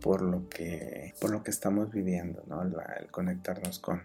por 0.00 0.22
lo 0.22 0.48
que, 0.48 1.14
por 1.20 1.30
lo 1.30 1.42
que 1.42 1.50
estamos 1.50 1.90
viviendo, 1.90 2.42
¿no? 2.46 2.62
El, 2.62 3.10
conectarnos 3.10 3.78
con, 3.78 4.02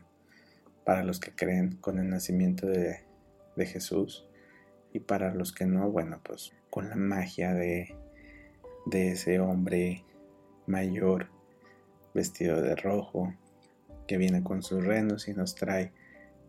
para 0.84 1.04
los 1.04 1.20
que 1.20 1.32
creen, 1.36 1.78
con 1.78 2.00
el 2.00 2.10
nacimiento 2.10 2.68
de, 2.68 3.04
de, 3.56 3.66
Jesús 3.66 4.28
y 4.92 5.00
para 5.00 5.34
los 5.34 5.54
que 5.54 5.66
no, 5.66 5.90
bueno, 5.92 6.20
pues 6.24 6.54
con 6.70 6.90
la 6.90 6.96
magia 6.96 7.54
de, 7.54 7.96
de 8.86 9.12
ese 9.12 9.40
hombre 9.40 10.04
mayor 10.66 11.28
vestido 12.14 12.62
de 12.62 12.76
rojo 12.76 13.34
que 14.08 14.18
viene 14.18 14.44
con 14.44 14.64
sus 14.64 14.84
renos 14.84 15.28
y 15.28 15.34
nos 15.34 15.56
trae 15.56 15.92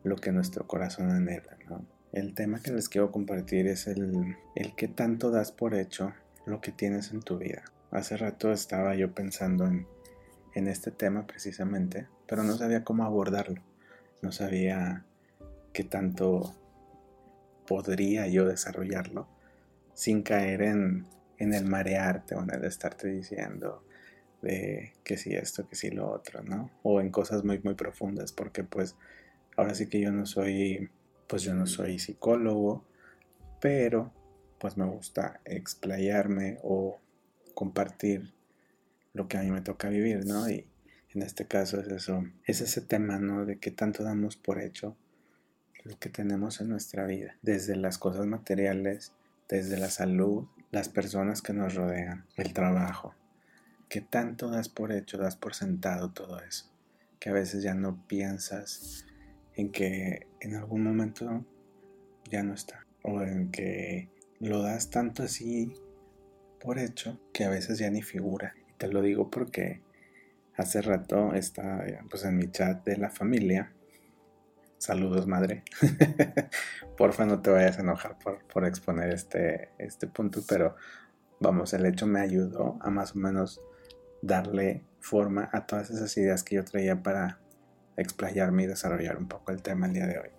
lo 0.02 0.16
que 0.16 0.33
nuestro 0.33 0.66
corazón 0.66 1.11
anhela, 1.11 1.56
¿no? 1.68 1.87
El 2.12 2.35
tema 2.35 2.61
que 2.61 2.71
les 2.71 2.88
quiero 2.88 3.11
compartir 3.11 3.66
es 3.66 3.88
el, 3.88 4.37
el 4.54 4.76
que 4.76 4.87
tanto 4.87 5.30
das 5.33 5.50
por 5.50 5.75
hecho 5.75 6.14
lo 6.46 6.60
que 6.60 6.72
tienes 6.72 7.12
en 7.12 7.22
tu 7.22 7.38
vida. 7.38 7.64
Hace 7.90 8.16
rato 8.16 8.52
estaba 8.52 8.94
yo 8.94 9.12
pensando 9.12 9.66
en, 9.66 9.86
en 10.54 10.68
este 10.68 10.90
tema 10.90 11.26
precisamente, 11.26 12.08
pero 12.26 12.42
no 12.42 12.56
sabía 12.56 12.84
cómo 12.84 13.04
abordarlo. 13.04 13.62
No 14.22 14.32
sabía 14.32 15.04
qué 15.72 15.84
tanto 15.84 16.54
podría 17.66 18.26
yo 18.26 18.46
desarrollarlo 18.46 19.28
sin 19.94 20.22
caer 20.22 20.62
en, 20.62 21.06
en 21.38 21.54
el 21.54 21.64
marearte 21.64 22.34
o 22.34 22.42
en 22.42 22.50
el 22.50 22.64
estarte 22.64 23.08
diciendo 23.08 23.84
de 24.42 24.92
que 25.04 25.16
si 25.16 25.34
esto, 25.34 25.66
que 25.68 25.76
si 25.76 25.90
lo 25.90 26.10
otro, 26.10 26.42
¿no? 26.42 26.70
O 26.82 27.00
en 27.00 27.10
cosas 27.10 27.44
muy, 27.44 27.60
muy 27.60 27.74
profundas, 27.74 28.32
porque 28.32 28.62
pues 28.62 28.96
ahora 29.56 29.74
sí 29.74 29.88
que 29.88 30.00
yo 30.00 30.12
no 30.12 30.26
soy, 30.26 30.90
pues 31.26 31.42
yo 31.42 31.54
no 31.54 31.66
soy 31.66 31.98
psicólogo, 31.98 32.84
pero 33.60 34.12
pues 34.64 34.78
me 34.78 34.87
gusta 34.87 35.42
explayarme 35.44 36.59
o 36.62 36.99
compartir 37.52 38.33
lo 39.12 39.28
que 39.28 39.37
a 39.37 39.42
mí 39.42 39.50
me 39.50 39.61
toca 39.61 39.90
vivir, 39.90 40.25
¿no? 40.25 40.49
Y 40.49 40.66
en 41.12 41.21
este 41.21 41.44
caso 41.44 41.78
es 41.78 41.88
eso, 41.88 42.25
es 42.47 42.62
ese 42.62 42.80
tema, 42.80 43.18
¿no? 43.18 43.44
De 43.44 43.59
que 43.59 43.71
tanto 43.71 44.04
damos 44.04 44.37
por 44.38 44.62
hecho 44.62 44.97
lo 45.83 45.99
que 45.99 46.09
tenemos 46.09 46.62
en 46.62 46.71
nuestra 46.71 47.04
vida, 47.04 47.37
desde 47.42 47.76
las 47.76 47.99
cosas 47.99 48.25
materiales, 48.25 49.12
desde 49.50 49.76
la 49.76 49.90
salud, 49.90 50.47
las 50.71 50.88
personas 50.88 51.42
que 51.42 51.52
nos 51.52 51.75
rodean, 51.75 52.25
el 52.37 52.54
trabajo, 52.54 53.14
que 53.90 54.00
tanto 54.00 54.49
das 54.49 54.71
por 54.71 54.92
hecho, 54.92 55.18
das 55.18 55.37
por 55.37 55.54
sentado 55.54 56.12
todo 56.12 56.40
eso, 56.40 56.73
que 57.21 57.28
a 57.28 57.35
veces 57.35 57.62
ya 57.62 57.75
no 57.75 58.02
piensas 58.06 59.04
en 59.56 59.71
que 59.71 60.26
en 60.40 60.54
algún 60.54 60.83
momento 60.83 61.44
ya 62.30 62.42
no 62.42 62.54
está, 62.54 62.87
o 63.02 63.21
en 63.21 63.50
que 63.50 64.13
lo 64.44 64.62
das 64.62 64.90
tanto 64.90 65.22
así 65.22 65.74
por 66.60 66.78
hecho 66.78 67.20
que 67.32 67.44
a 67.44 67.50
veces 67.50 67.78
ya 67.78 67.90
ni 67.90 68.02
figura. 68.02 68.54
Y 68.68 68.72
te 68.74 68.88
lo 68.88 69.02
digo 69.02 69.30
porque 69.30 69.82
hace 70.56 70.82
rato 70.82 71.34
está 71.34 71.84
pues 72.10 72.24
en 72.24 72.36
mi 72.36 72.50
chat 72.50 72.84
de 72.84 72.96
la 72.96 73.10
familia. 73.10 73.72
Saludos, 74.78 75.26
madre. 75.26 75.62
Porfa, 76.96 77.26
no 77.26 77.40
te 77.40 77.50
vayas 77.50 77.78
a 77.78 77.82
enojar 77.82 78.18
por, 78.18 78.44
por 78.46 78.66
exponer 78.66 79.10
este, 79.10 79.70
este 79.78 80.06
punto, 80.06 80.40
pero 80.48 80.76
vamos, 81.40 81.72
el 81.72 81.86
hecho 81.86 82.06
me 82.06 82.20
ayudó 82.20 82.78
a 82.80 82.90
más 82.90 83.14
o 83.14 83.18
menos 83.18 83.60
darle 84.22 84.84
forma 85.00 85.48
a 85.52 85.66
todas 85.66 85.90
esas 85.90 86.16
ideas 86.16 86.42
que 86.42 86.56
yo 86.56 86.64
traía 86.64 87.02
para 87.02 87.40
explayarme 87.96 88.64
y 88.64 88.66
desarrollar 88.66 89.16
un 89.16 89.28
poco 89.28 89.52
el 89.52 89.62
tema 89.62 89.86
el 89.86 89.92
día 89.92 90.06
de 90.06 90.18
hoy. 90.18 90.30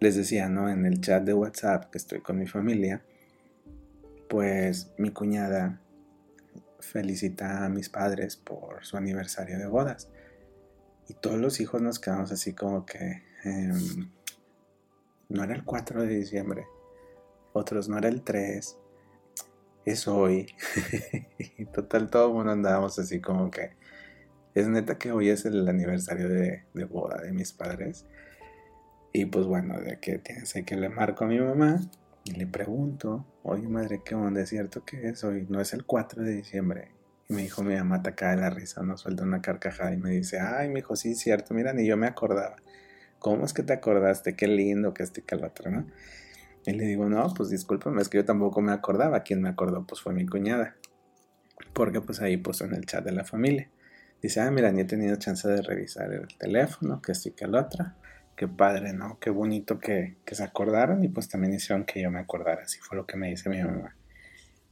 Les 0.00 0.14
decía, 0.14 0.48
¿no? 0.48 0.68
En 0.68 0.86
el 0.86 1.00
chat 1.00 1.24
de 1.24 1.34
WhatsApp 1.34 1.90
que 1.90 1.98
estoy 1.98 2.20
con 2.20 2.38
mi 2.38 2.46
familia, 2.46 3.02
pues 4.28 4.92
mi 4.98 5.10
cuñada 5.10 5.80
felicita 6.80 7.64
a 7.64 7.68
mis 7.68 7.88
padres 7.88 8.36
por 8.36 8.84
su 8.84 8.96
aniversario 8.96 9.58
de 9.58 9.66
bodas. 9.66 10.10
Y 11.08 11.14
todos 11.14 11.38
los 11.38 11.60
hijos 11.60 11.80
nos 11.80 11.98
quedamos 11.98 12.30
así 12.32 12.54
como 12.54 12.84
que 12.84 13.22
em, 13.44 14.10
no 15.28 15.42
era 15.42 15.54
el 15.54 15.64
4 15.64 16.02
de 16.02 16.08
diciembre, 16.08 16.66
otros 17.52 17.88
no 17.88 17.98
era 17.98 18.08
el 18.08 18.22
3, 18.22 18.78
es 19.86 20.08
hoy. 20.08 20.46
y 21.38 21.64
total, 21.66 22.10
todo 22.10 22.28
el 22.28 22.34
mundo 22.34 22.52
andábamos 22.52 22.98
así 22.98 23.20
como 23.20 23.50
que 23.50 23.70
es 24.54 24.68
neta 24.68 24.98
que 24.98 25.12
hoy 25.12 25.30
es 25.30 25.44
el 25.46 25.66
aniversario 25.66 26.28
de, 26.28 26.64
de 26.74 26.84
boda 26.84 27.22
de 27.22 27.32
mis 27.32 27.52
padres. 27.52 28.06
Y 29.12 29.24
pues 29.26 29.46
bueno, 29.46 29.80
de 29.80 29.98
que 29.98 30.20
que 30.20 30.76
le 30.76 30.90
marco 30.90 31.24
a 31.24 31.28
mi 31.28 31.38
mamá 31.38 31.80
y 32.28 32.32
le 32.32 32.46
pregunto, 32.46 33.24
oye 33.42 33.66
madre, 33.68 34.02
¿qué 34.04 34.14
onda? 34.14 34.42
¿Es 34.42 34.50
cierto 34.50 34.84
que 34.84 35.08
es 35.08 35.24
hoy? 35.24 35.46
No 35.48 35.62
es 35.62 35.72
el 35.72 35.84
4 35.86 36.22
de 36.22 36.32
diciembre. 36.32 36.90
Y 37.26 37.32
me 37.32 37.40
dijo 37.40 37.62
mi 37.62 37.74
mamá 37.74 37.96
ataca 37.96 38.30
de 38.30 38.36
la 38.36 38.50
risa, 38.50 38.82
no 38.82 38.98
suelta 38.98 39.22
una 39.22 39.40
carcajada 39.40 39.94
y 39.94 39.96
me 39.96 40.10
dice, 40.10 40.38
ay, 40.38 40.68
mi 40.68 40.80
hijo, 40.80 40.94
sí, 40.94 41.12
es 41.12 41.20
cierto, 41.20 41.54
mira, 41.54 41.72
ni 41.72 41.86
yo 41.86 41.96
me 41.96 42.06
acordaba. 42.06 42.56
¿Cómo 43.18 43.46
es 43.46 43.54
que 43.54 43.62
te 43.62 43.72
acordaste? 43.72 44.36
Qué 44.36 44.46
lindo 44.46 44.92
que 44.92 45.04
este 45.04 45.22
que 45.22 45.36
el 45.36 45.44
otro, 45.44 45.70
¿no? 45.70 45.86
Y 46.66 46.72
le 46.72 46.84
digo, 46.84 47.08
no, 47.08 47.32
pues 47.34 47.48
discúlpame, 47.48 48.02
es 48.02 48.10
que 48.10 48.18
yo 48.18 48.26
tampoco 48.26 48.60
me 48.60 48.72
acordaba. 48.72 49.22
Quien 49.22 49.40
me 49.40 49.48
acordó, 49.48 49.86
pues 49.86 50.02
fue 50.02 50.12
mi 50.12 50.26
cuñada. 50.26 50.76
Porque 51.72 52.02
pues 52.02 52.20
ahí 52.20 52.36
puso 52.36 52.66
en 52.66 52.74
el 52.74 52.84
chat 52.84 53.02
de 53.04 53.12
la 53.12 53.24
familia. 53.24 53.70
Dice, 54.20 54.40
ah, 54.40 54.50
mira, 54.50 54.70
ni 54.70 54.82
he 54.82 54.84
tenido 54.84 55.16
chance 55.16 55.48
de 55.48 55.62
revisar 55.62 56.12
el 56.12 56.28
teléfono, 56.36 57.00
que 57.00 57.12
estoy 57.12 57.32
que 57.32 57.46
el 57.46 57.54
otro 57.54 57.94
qué 58.38 58.46
padre, 58.46 58.92
¿no? 58.92 59.18
Qué 59.18 59.30
bonito 59.30 59.80
que, 59.80 60.16
se 60.24 60.44
acordaron 60.44 61.02
y 61.02 61.08
pues 61.08 61.28
también 61.28 61.54
hicieron 61.54 61.84
que 61.84 62.00
yo 62.00 62.08
me 62.12 62.20
acordara, 62.20 62.62
así 62.62 62.78
fue 62.78 62.96
lo 62.96 63.04
que 63.04 63.16
me 63.16 63.30
dice 63.30 63.50
mi 63.50 63.60
mamá. 63.60 63.96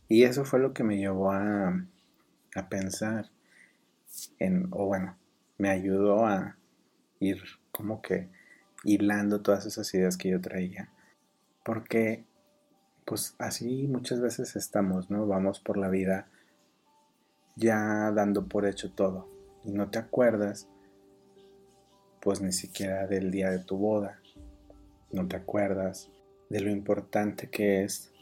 Y 0.09 0.23
eso 0.23 0.45
fue 0.45 0.61
lo 0.61 0.73
que 0.73 0.85
me 0.85 0.99
llevó 0.99 1.33
a, 1.33 1.85
a 2.55 2.69
pensar 2.69 3.27
en, 4.39 4.69
o 4.71 4.87
bueno, 4.87 5.19
me 5.59 5.69
ayudó 5.71 6.27
a 6.27 6.57
ir 7.19 7.43
como 7.73 8.01
que 8.03 8.29
hilando 8.85 9.43
todas 9.43 9.67
esas 9.67 9.93
ideas 9.95 10.17
que 10.17 10.31
yo 10.31 10.41
traía. 10.41 10.93
Porque 11.65 12.25
pues 13.05 13.35
así 13.41 13.89
muchas 13.89 14.21
veces 14.21 14.55
estamos, 14.55 15.11
¿no? 15.11 15.27
Vamos 15.27 15.59
por 15.59 15.77
la 15.77 15.89
vida 15.89 16.29
ya 17.57 18.13
dando 18.13 18.47
por 18.47 18.65
hecho 18.65 18.93
todo 18.93 19.29
y 19.65 19.73
no 19.73 19.91
te 19.91 19.99
acuerdas 19.99 20.69
pues 22.27 22.41
ni 22.41 22.51
siquiera 22.51 23.07
del 23.07 23.31
día 23.31 23.53
de 23.53 23.61
tu 23.61 23.77
boda. 23.77 24.21
No 25.13 25.29
te 25.29 25.37
acuerdas 25.37 26.11
de 26.51 26.59
lo 26.59 26.73
importante 26.73 27.51
que 27.51 27.85
es 27.85 28.13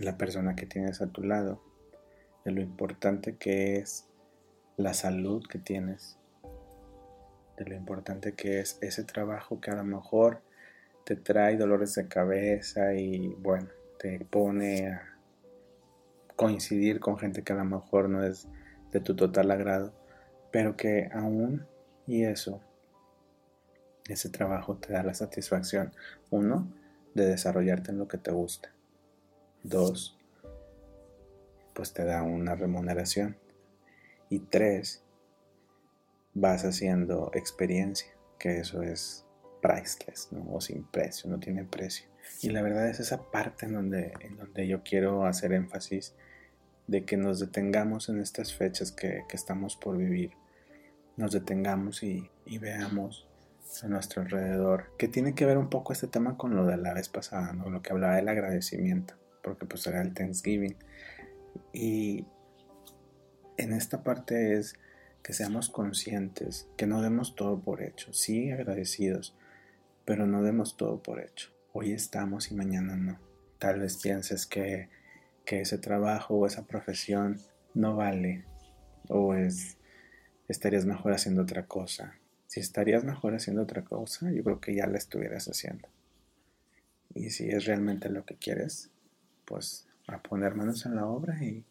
la 0.00 0.18
persona 0.18 0.56
que 0.56 0.66
tienes 0.66 1.00
a 1.00 1.06
tu 1.06 1.22
lado, 1.22 1.62
de 2.44 2.50
lo 2.50 2.60
importante 2.60 3.36
que 3.36 3.76
es 3.76 4.08
la 4.76 4.94
salud 4.94 5.46
que 5.48 5.60
tienes, 5.60 6.18
de 7.56 7.66
lo 7.66 7.76
importante 7.76 8.32
que 8.32 8.58
es 8.58 8.78
ese 8.82 9.04
trabajo 9.04 9.60
que 9.60 9.70
a 9.70 9.76
lo 9.76 9.84
mejor 9.84 10.42
te 11.04 11.14
trae 11.14 11.56
dolores 11.56 11.94
de 11.94 12.08
cabeza 12.08 12.94
y 12.94 13.28
bueno, 13.28 13.68
te 14.00 14.18
pone 14.24 14.88
a 14.88 15.18
coincidir 16.34 16.98
con 16.98 17.16
gente 17.16 17.44
que 17.44 17.52
a 17.52 17.56
lo 17.56 17.64
mejor 17.64 18.08
no 18.08 18.24
es 18.24 18.48
de 18.90 18.98
tu 18.98 19.14
total 19.14 19.52
agrado, 19.52 19.92
pero 20.50 20.76
que 20.76 21.08
aún 21.14 21.64
y 22.06 22.24
eso, 22.24 22.60
ese 24.08 24.28
trabajo 24.28 24.76
te 24.76 24.92
da 24.92 25.02
la 25.02 25.14
satisfacción, 25.14 25.92
uno, 26.30 26.68
de 27.14 27.26
desarrollarte 27.26 27.92
en 27.92 27.98
lo 27.98 28.08
que 28.08 28.18
te 28.18 28.30
gusta. 28.32 28.70
Dos, 29.62 30.18
pues 31.72 31.92
te 31.92 32.04
da 32.04 32.22
una 32.22 32.54
remuneración. 32.54 33.36
Y 34.28 34.40
tres, 34.40 35.02
vas 36.34 36.64
haciendo 36.64 37.30
experiencia, 37.34 38.12
que 38.38 38.58
eso 38.58 38.82
es 38.82 39.24
priceless, 39.62 40.28
¿no? 40.32 40.52
o 40.52 40.60
sin 40.60 40.84
precio, 40.84 41.30
no 41.30 41.38
tiene 41.38 41.64
precio. 41.64 42.06
Y 42.42 42.50
la 42.50 42.62
verdad 42.62 42.88
es 42.88 43.00
esa 43.00 43.30
parte 43.30 43.66
en 43.66 43.74
donde, 43.74 44.12
en 44.20 44.36
donde 44.36 44.66
yo 44.66 44.82
quiero 44.82 45.24
hacer 45.24 45.52
énfasis 45.52 46.14
de 46.86 47.04
que 47.04 47.16
nos 47.16 47.40
detengamos 47.40 48.08
en 48.08 48.20
estas 48.20 48.52
fechas 48.54 48.92
que, 48.92 49.24
que 49.28 49.36
estamos 49.36 49.76
por 49.76 49.96
vivir 49.96 50.32
nos 51.16 51.32
detengamos 51.32 52.02
y, 52.02 52.30
veamos 52.60 53.26
a 53.82 53.88
nuestro 53.88 54.22
alrededor, 54.22 54.92
que 54.98 55.08
tiene 55.08 55.34
que 55.34 55.46
ver 55.46 55.58
un 55.58 55.68
poco 55.68 55.92
este 55.92 56.06
tema 56.06 56.36
con 56.36 56.54
lo 56.54 56.66
de 56.66 56.76
la 56.76 56.94
vez 56.94 57.08
pasada, 57.08 57.52
¿no? 57.52 57.70
lo 57.70 57.82
que 57.82 57.92
hablaba 57.92 58.16
del 58.16 58.28
agradecimiento, 58.28 59.14
porque 59.42 59.66
pues 59.66 59.86
era 59.86 60.00
el 60.00 60.14
Thanksgiving. 60.14 60.76
Y 61.72 62.24
en 63.56 63.72
esta 63.72 64.02
parte 64.02 64.54
es 64.54 64.78
que 65.22 65.32
seamos 65.32 65.70
conscientes, 65.70 66.68
que 66.76 66.86
no 66.86 67.02
demos 67.02 67.34
todo 67.34 67.60
por 67.60 67.82
hecho, 67.82 68.12
sí 68.12 68.50
agradecidos, 68.52 69.34
pero 70.04 70.26
no 70.26 70.42
demos 70.42 70.76
todo 70.76 71.02
por 71.02 71.20
hecho. 71.20 71.50
Hoy 71.72 71.92
estamos 71.92 72.50
y 72.50 72.54
mañana 72.54 72.96
no. 72.96 73.18
Tal 73.58 73.80
vez 73.80 73.96
pienses 73.96 74.46
que, 74.46 74.88
que 75.44 75.62
ese 75.62 75.78
trabajo 75.78 76.34
o 76.34 76.46
esa 76.46 76.66
profesión 76.66 77.40
no 77.72 77.96
vale 77.96 78.44
o 79.08 79.34
es 79.34 79.78
estarías 80.48 80.84
mejor 80.84 81.12
haciendo 81.12 81.42
otra 81.42 81.66
cosa. 81.66 82.18
Si 82.46 82.60
estarías 82.60 83.04
mejor 83.04 83.34
haciendo 83.34 83.62
otra 83.62 83.84
cosa, 83.84 84.30
yo 84.30 84.44
creo 84.44 84.60
que 84.60 84.74
ya 84.74 84.86
la 84.86 84.98
estuvieras 84.98 85.48
haciendo. 85.48 85.88
Y 87.14 87.30
si 87.30 87.48
es 87.48 87.64
realmente 87.64 88.08
lo 88.08 88.24
que 88.24 88.36
quieres, 88.36 88.90
pues 89.44 89.86
a 90.06 90.22
poner 90.22 90.54
manos 90.54 90.84
en 90.86 90.96
la 90.96 91.06
obra 91.06 91.42
y, 91.42 91.64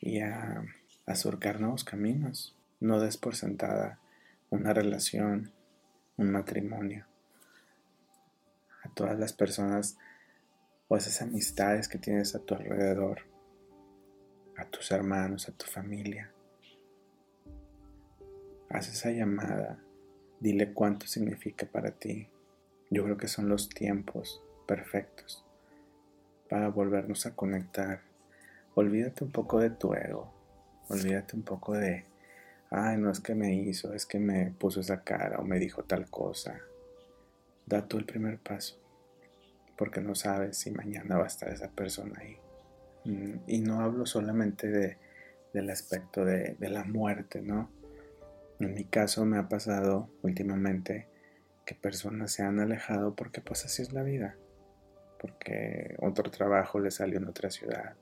y 0.00 0.20
a, 0.20 0.64
a 1.06 1.14
surcar 1.14 1.60
nuevos 1.60 1.84
caminos. 1.84 2.56
No 2.80 3.00
des 3.00 3.16
por 3.16 3.36
sentada 3.36 3.98
una 4.50 4.72
relación, 4.72 5.52
un 6.16 6.30
matrimonio. 6.30 7.06
A 8.82 8.88
todas 8.90 9.18
las 9.18 9.32
personas 9.32 9.96
o 10.88 10.96
esas 10.96 11.22
amistades 11.22 11.88
que 11.88 11.98
tienes 11.98 12.34
a 12.34 12.40
tu 12.40 12.54
alrededor, 12.54 13.20
a 14.56 14.64
tus 14.66 14.90
hermanos, 14.90 15.48
a 15.48 15.52
tu 15.52 15.66
familia. 15.66 16.33
Haz 18.74 18.88
esa 18.88 19.12
llamada, 19.12 19.78
dile 20.40 20.72
cuánto 20.72 21.06
significa 21.06 21.64
para 21.64 21.92
ti. 21.92 22.26
Yo 22.90 23.04
creo 23.04 23.16
que 23.16 23.28
son 23.28 23.48
los 23.48 23.68
tiempos 23.68 24.42
perfectos 24.66 25.44
para 26.50 26.70
volvernos 26.70 27.24
a 27.24 27.36
conectar. 27.36 28.00
Olvídate 28.74 29.22
un 29.22 29.30
poco 29.30 29.60
de 29.60 29.70
tu 29.70 29.94
ego, 29.94 30.34
olvídate 30.88 31.36
un 31.36 31.44
poco 31.44 31.74
de, 31.74 32.04
ay, 32.68 32.96
no 32.98 33.12
es 33.12 33.20
que 33.20 33.36
me 33.36 33.54
hizo, 33.54 33.94
es 33.94 34.06
que 34.06 34.18
me 34.18 34.50
puso 34.50 34.80
esa 34.80 35.04
cara 35.04 35.38
o 35.38 35.44
me 35.44 35.60
dijo 35.60 35.84
tal 35.84 36.10
cosa. 36.10 36.58
Da 37.66 37.86
tú 37.86 37.96
el 37.96 38.06
primer 38.06 38.40
paso, 38.40 38.76
porque 39.78 40.00
no 40.00 40.16
sabes 40.16 40.58
si 40.58 40.72
mañana 40.72 41.16
va 41.16 41.22
a 41.22 41.28
estar 41.28 41.48
esa 41.48 41.70
persona 41.70 42.18
ahí. 42.18 42.38
Mm, 43.04 43.36
y 43.46 43.60
no 43.60 43.82
hablo 43.82 44.04
solamente 44.04 44.66
de, 44.66 44.98
del 45.52 45.70
aspecto 45.70 46.24
de, 46.24 46.56
de 46.58 46.70
la 46.70 46.82
muerte, 46.82 47.40
¿no? 47.40 47.83
En 48.60 48.74
mi 48.74 48.84
caso 48.84 49.24
me 49.24 49.38
ha 49.38 49.48
pasado 49.48 50.10
últimamente 50.22 51.08
que 51.64 51.74
personas 51.74 52.32
se 52.32 52.42
han 52.42 52.60
alejado 52.60 53.14
porque 53.14 53.40
pues 53.40 53.64
así 53.64 53.82
es 53.82 53.92
la 53.92 54.02
vida 54.02 54.36
porque 55.24 55.96
otro 56.00 56.30
trabajo 56.30 56.78
les 56.78 56.96
salió 56.96 57.16
en 57.16 57.26
otra 57.26 57.48
ciudad 57.48 57.94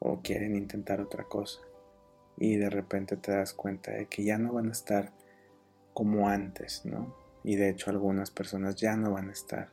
o 0.00 0.20
quieren 0.20 0.56
intentar 0.56 1.00
otra 1.00 1.22
cosa 1.22 1.60
y 2.36 2.56
de 2.56 2.68
repente 2.70 3.16
te 3.16 3.30
das 3.30 3.54
cuenta 3.54 3.92
de 3.92 4.06
que 4.06 4.24
ya 4.24 4.36
no 4.36 4.52
van 4.52 4.68
a 4.68 4.72
estar 4.72 5.12
como 5.94 6.28
antes, 6.28 6.84
¿no? 6.84 7.14
Y 7.44 7.54
de 7.54 7.68
hecho 7.68 7.90
algunas 7.90 8.32
personas 8.32 8.74
ya 8.74 8.96
no 8.96 9.12
van 9.12 9.28
a 9.28 9.32
estar, 9.32 9.68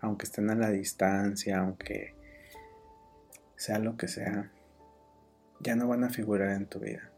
aunque 0.00 0.26
estén 0.26 0.48
a 0.50 0.54
la 0.54 0.70
distancia, 0.70 1.58
aunque 1.58 2.14
sea 3.56 3.80
lo 3.80 3.96
que 3.96 4.06
sea, 4.06 4.52
ya 5.58 5.74
no 5.74 5.88
van 5.88 6.04
a 6.04 6.10
figurar 6.10 6.50
en 6.50 6.66
tu 6.66 6.78
vida. 6.78 7.10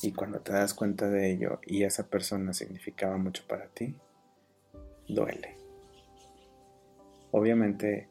Y 0.00 0.12
cuando 0.12 0.40
te 0.40 0.52
das 0.52 0.74
cuenta 0.74 1.08
de 1.08 1.30
ello 1.30 1.60
y 1.66 1.84
esa 1.84 2.08
persona 2.08 2.54
significaba 2.54 3.18
mucho 3.18 3.44
para 3.46 3.66
ti, 3.68 3.94
duele. 5.08 5.56
Obviamente 7.30 8.08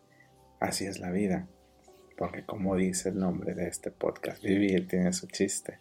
así 0.59 0.85
es 0.85 0.99
la 0.99 1.11
vida, 1.11 1.47
porque 2.17 2.45
como 2.45 2.75
dice 2.75 3.09
el 3.09 3.19
nombre 3.19 3.55
de 3.55 3.67
este 3.67 3.91
podcast, 3.91 4.43
vivir 4.43 4.87
tiene 4.87 5.11
su 5.13 5.27
chiste. 5.27 5.79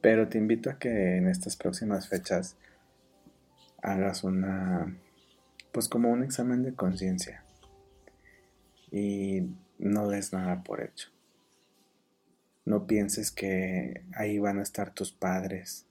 Pero 0.00 0.28
te 0.28 0.38
invito 0.38 0.70
a 0.70 0.78
que 0.78 1.16
en 1.16 1.26
estas 1.28 1.56
próximas 1.56 2.08
fechas 2.08 2.56
hagas 3.82 4.24
una, 4.24 4.96
pues 5.72 5.88
como 5.88 6.10
un 6.10 6.22
examen 6.22 6.62
de 6.62 6.74
conciencia 6.74 7.44
y 8.90 9.42
no 9.78 10.08
des 10.08 10.32
nada 10.32 10.62
por 10.62 10.82
hecho. 10.82 11.15
No 12.66 12.88
pienses 12.88 13.30
que 13.30 14.02
ahí 14.12 14.40
van 14.40 14.58
a 14.58 14.62
estar 14.62 14.92
tus 14.92 15.12
padres 15.12 15.86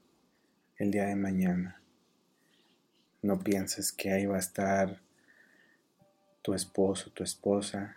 el 0.76 0.92
día 0.92 1.06
de 1.06 1.16
mañana. 1.16 1.82
No 3.22 3.40
pienses 3.40 3.94
que 3.94 4.12
ahí 4.12 4.26
va 4.26 4.36
a 4.36 4.40
estar 4.40 5.02
tu 6.42 6.54
esposo, 6.54 7.12
tu 7.12 7.24
esposa, 7.24 7.96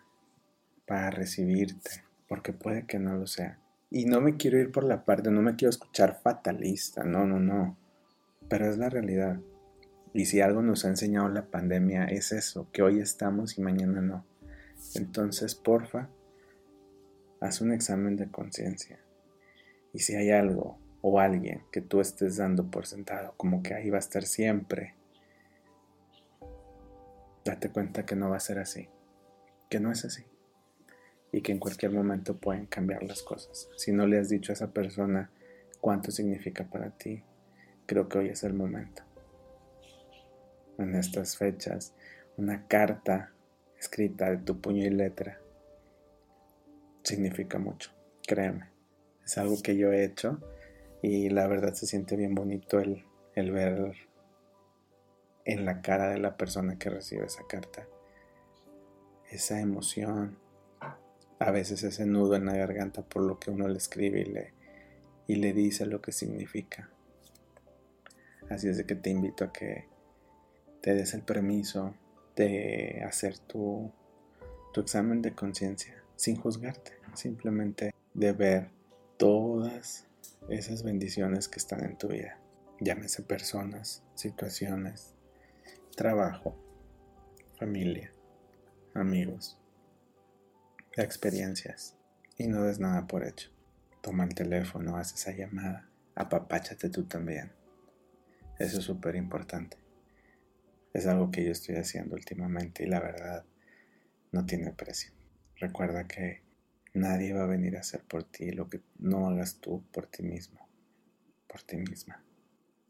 para 0.87 1.11
recibirte, 1.11 2.05
porque 2.29 2.53
puede 2.53 2.87
que 2.87 3.01
no 3.01 3.17
lo 3.17 3.27
sea. 3.27 3.59
Y 3.91 4.05
no 4.05 4.21
me 4.21 4.37
quiero 4.37 4.61
ir 4.61 4.71
por 4.71 4.85
la 4.85 5.05
parte, 5.05 5.33
no 5.33 5.43
me 5.43 5.57
quiero 5.57 5.71
escuchar 5.71 6.21
fatalista, 6.23 7.03
no, 7.03 7.27
no, 7.27 7.41
no, 7.41 7.77
pero 8.49 8.71
es 8.71 8.79
la 8.79 8.89
realidad. 8.89 9.41
Y 10.15 10.27
si 10.27 10.41
algo 10.41 10.63
nos 10.63 10.85
ha 10.85 10.89
enseñado 10.89 11.29
la 11.29 11.51
pandemia 11.51 12.05
es 12.05 12.31
eso, 12.31 12.71
que 12.71 12.83
hoy 12.83 13.01
estamos 13.01 13.59
y 13.59 13.61
mañana 13.61 14.01
no. 14.01 14.25
Entonces, 14.95 15.57
porfa, 15.57 16.11
haz 17.41 17.61
un 17.61 17.73
examen 17.73 18.17
de 18.17 18.31
conciencia. 18.31 18.99
Y 19.93 20.01
si 20.01 20.15
hay 20.15 20.31
algo 20.31 20.79
o 21.01 21.21
alguien 21.21 21.63
que 21.73 21.81
tú 21.81 22.01
estés 22.01 22.37
dando 22.37 22.71
por 22.71 22.87
sentado, 22.87 23.35
como 23.37 23.63
que 23.63 23.75
ahí 23.75 23.91
va 23.91 23.97
a 23.97 24.01
estar 24.01 24.25
siempre, 24.25 24.95
date 27.45 27.71
cuenta 27.71 28.05
que 28.05 28.17
no 28.17 28.31
va 28.31 28.37
a 28.37 28.41
ser 28.41 28.59
así, 28.59 28.89
que 29.71 29.81
no 29.81 29.91
es 29.91 30.05
así 30.05 30.25
y 31.33 31.43
que 31.43 31.53
en 31.53 31.59
cualquier 31.59 31.93
momento 31.93 32.39
pueden 32.39 32.67
cambiar 32.67 33.03
las 33.03 33.23
cosas. 33.23 33.69
Si 33.77 33.93
no 33.93 34.07
le 34.07 34.19
has 34.19 34.29
dicho 34.29 34.53
a 34.53 34.55
esa 34.55 34.73
persona 34.73 35.31
cuánto 35.81 36.11
significa 36.11 36.65
para 36.65 36.91
ti, 36.91 37.23
creo 37.87 38.09
que 38.09 38.19
hoy 38.19 38.29
es 38.29 38.45
el 38.45 38.55
momento. 38.55 39.03
En 40.79 40.95
estas 40.95 41.37
fechas, 41.37 41.95
una 42.37 42.67
carta 42.67 43.33
escrita 43.79 44.31
de 44.31 44.39
tu 44.39 44.61
puño 44.61 44.85
y 44.85 44.91
letra 44.91 45.41
significa 47.09 47.59
mucho, 47.59 47.91
créeme. 48.27 48.69
Es 49.25 49.39
algo 49.39 49.57
que 49.63 49.77
yo 49.77 49.93
he 49.93 50.05
hecho 50.05 50.39
y 51.03 51.31
la 51.31 51.47
verdad 51.47 51.75
se 51.75 51.87
siente 51.87 52.17
bien 52.17 52.35
bonito 52.35 52.79
el, 52.81 53.05
el 53.35 53.51
ver 53.51 53.95
en 55.45 55.65
la 55.65 55.81
cara 55.81 56.11
de 56.11 56.19
la 56.19 56.37
persona 56.37 56.79
que 56.79 56.91
recibe 56.91 57.27
esa 57.27 57.47
carta. 57.49 57.89
Esa 59.31 59.61
emoción, 59.61 60.39
a 61.39 61.51
veces 61.51 61.83
ese 61.83 62.07
nudo 62.07 62.37
en 62.37 62.47
la 62.47 62.57
garganta 62.57 63.03
por 63.03 63.23
lo 63.23 63.39
que 63.39 63.51
uno 63.51 63.69
le 63.69 63.79
escribe 63.79 64.21
y 64.21 64.25
le, 64.25 64.53
y 65.27 65.37
le 65.37 65.53
dice 65.53 65.87
lo 65.87 66.01
que 66.01 66.13
significa. 66.13 66.91
Así 68.51 68.69
es 68.69 68.77
de 68.77 68.85
que 68.85 68.95
te 68.95 69.11
invito 69.11 69.45
a 69.45 69.53
que 69.53 69.87
te 70.81 70.95
des 70.95 71.15
el 71.15 71.23
permiso 71.23 71.95
de 72.37 73.03
hacer 73.07 73.39
tu, 73.39 73.93
tu 74.73 74.81
examen 74.81 75.23
de 75.23 75.35
conciencia 75.35 76.03
sin 76.19 76.37
juzgarte, 76.37 76.93
simplemente 77.15 77.95
de 78.15 78.33
ver 78.33 78.71
todas 79.17 80.07
esas 80.49 80.83
bendiciones 80.83 81.49
que 81.49 81.59
están 81.59 81.85
en 81.85 81.97
tu 81.97 82.09
vida. 82.09 82.39
Llámese 82.81 83.23
personas, 83.23 84.03
situaciones, 84.15 85.15
trabajo, 85.97 86.57
familia, 87.59 88.13
amigos, 88.95 89.59
experiencias. 90.97 91.97
Y 92.37 92.47
no 92.47 92.63
des 92.63 92.79
nada 92.79 93.07
por 93.07 93.25
hecho. 93.25 93.51
Toma 94.01 94.25
el 94.25 94.35
teléfono, 94.35 94.97
haz 94.97 95.13
esa 95.15 95.33
llamada, 95.33 95.89
apapáchate 96.15 96.89
tú 96.89 97.05
también. 97.05 97.53
Eso 98.59 98.79
es 98.79 98.85
súper 98.85 99.17
importante. 99.17 99.77
Es 100.93 101.07
algo 101.07 101.31
que 101.31 101.45
yo 101.45 101.53
estoy 101.53 101.77
haciendo 101.77 102.15
últimamente 102.15 102.85
y 102.85 102.87
la 102.87 103.01
verdad 103.01 103.45
no 104.33 104.47
tiene 104.47 104.73
precio. 104.73 105.13
Recuerda 105.57 106.07
que 106.07 106.43
nadie 106.99 107.33
va 107.33 107.45
a 107.45 107.47
venir 107.47 107.77
a 107.77 107.81
hacer 107.81 108.03
por 108.03 108.25
ti 108.25 108.51
lo 108.51 108.69
que 108.69 108.81
no 108.99 109.29
hagas 109.29 109.61
tú 109.61 109.85
por 109.93 110.07
ti 110.07 110.23
mismo, 110.23 110.69
por 111.47 111.63
ti 111.63 111.77
misma. 111.77 112.23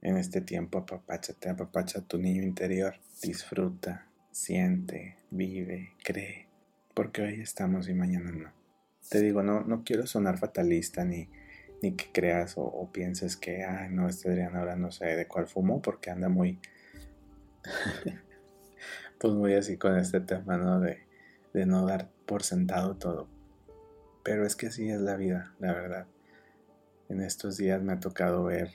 En 0.00 0.16
este 0.16 0.40
tiempo 0.40 0.78
apapáchate, 0.78 1.48
apapacha 1.48 2.00
tu 2.02 2.18
niño 2.18 2.42
interior. 2.42 2.94
Disfruta, 3.20 4.06
siente, 4.30 5.16
vive, 5.30 5.94
cree. 6.04 6.46
Porque 6.94 7.22
hoy 7.22 7.40
estamos 7.40 7.88
y 7.88 7.94
mañana 7.94 8.30
no. 8.30 8.52
Te 9.08 9.20
digo, 9.20 9.42
no, 9.42 9.62
no 9.62 9.82
quiero 9.84 10.06
sonar 10.06 10.38
fatalista 10.38 11.04
ni, 11.04 11.28
ni 11.82 11.96
que 11.96 12.12
creas 12.12 12.54
o, 12.56 12.90
pienses 12.92 13.36
que, 13.36 13.64
ay, 13.64 13.88
no, 13.90 14.08
este 14.08 14.28
Adrián 14.28 14.56
ahora 14.56 14.76
no 14.76 14.92
sé 14.92 15.06
de 15.06 15.26
cuál 15.26 15.46
fumó 15.46 15.82
porque 15.82 16.10
anda 16.10 16.28
muy, 16.28 16.60
pues 19.18 19.34
muy 19.34 19.54
así 19.54 19.76
con 19.76 19.96
este 19.98 20.20
tema, 20.20 20.58
¿no? 20.58 20.80
De, 20.80 20.98
de 21.54 21.66
no 21.66 21.86
dar 21.86 22.08
por 22.26 22.42
sentado 22.42 22.96
todo. 22.96 23.28
Pero 24.28 24.44
es 24.44 24.56
que 24.56 24.66
así 24.66 24.90
es 24.90 25.00
la 25.00 25.16
vida, 25.16 25.54
la 25.58 25.72
verdad. 25.72 26.06
En 27.08 27.22
estos 27.22 27.56
días 27.56 27.80
me 27.80 27.94
ha 27.94 27.98
tocado 27.98 28.44
ver 28.44 28.68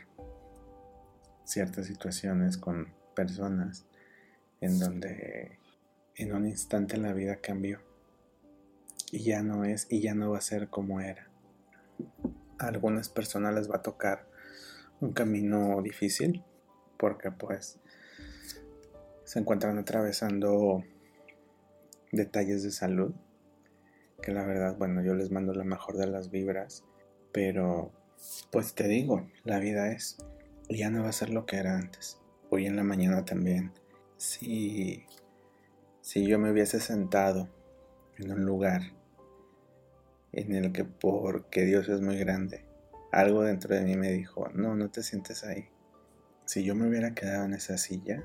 ciertas 1.44 1.86
situaciones 1.86 2.58
con 2.58 2.92
personas 3.16 3.86
en 4.62 4.80
donde 4.80 5.60
en 6.16 6.34
un 6.34 6.48
instante 6.48 6.98
la 6.98 7.14
vida 7.14 7.36
cambió 7.36 7.82
y 9.12 9.26
ya 9.26 9.44
no 9.44 9.64
es 9.64 9.86
y 9.92 10.02
ya 10.02 10.16
no 10.16 10.32
va 10.32 10.40
a 10.40 10.42
ser 10.42 10.70
como 10.70 11.02
era. 11.02 11.30
a 12.58 12.66
algunas 12.66 13.10
personas 13.10 13.54
les 13.54 13.70
va 13.70 13.76
a 13.76 13.84
tocar 13.84 14.28
un 15.02 15.14
camino 15.14 15.80
difícil 15.84 16.44
porque 16.98 17.30
pues 17.30 17.78
se 19.24 19.38
encuentran 19.38 19.78
atravesando 19.78 20.84
detalles 22.12 22.64
de 22.64 22.72
salud 22.72 23.14
que 24.24 24.32
la 24.32 24.44
verdad 24.44 24.76
bueno 24.78 25.04
yo 25.04 25.14
les 25.14 25.30
mando 25.32 25.54
la 25.54 25.64
mejor 25.64 25.98
de 25.98 26.08
las 26.08 26.32
vibras 26.32 26.84
pero 27.32 27.92
pues 28.52 28.74
te 28.74 28.88
digo 28.88 29.28
la 29.44 29.60
vida 29.60 29.92
es 29.92 30.18
ya 30.70 30.90
no 30.90 31.04
va 31.04 31.10
a 31.10 31.14
ser 31.14 31.30
lo 31.30 31.46
que 31.46 31.58
era 31.58 31.76
antes 31.76 32.20
hoy 32.50 32.66
en 32.66 32.76
la 32.76 32.84
mañana 32.84 33.26
también 33.26 33.72
si 34.18 35.06
si 36.02 36.26
yo 36.26 36.40
me 36.40 36.52
hubiese 36.52 36.80
sentado 36.80 37.50
en 38.18 38.32
un 38.32 38.46
lugar 38.46 38.82
en 40.34 40.54
el 40.54 40.72
que 40.74 40.84
porque 40.84 41.64
Dios 41.64 41.88
es 41.90 42.02
muy 42.02 42.18
grande, 42.18 42.66
algo 43.12 43.44
dentro 43.44 43.74
de 43.74 43.84
mí 43.84 43.96
me 43.96 44.12
dijo, 44.12 44.50
no, 44.54 44.76
no 44.76 44.90
te 44.90 45.04
sientes 45.04 45.44
ahí. 45.44 45.70
Si 46.46 46.64
yo 46.64 46.76
me 46.76 46.88
hubiera 46.90 47.14
quedado 47.14 47.46
en 47.46 47.54
esa 47.54 47.78
silla, 47.78 48.24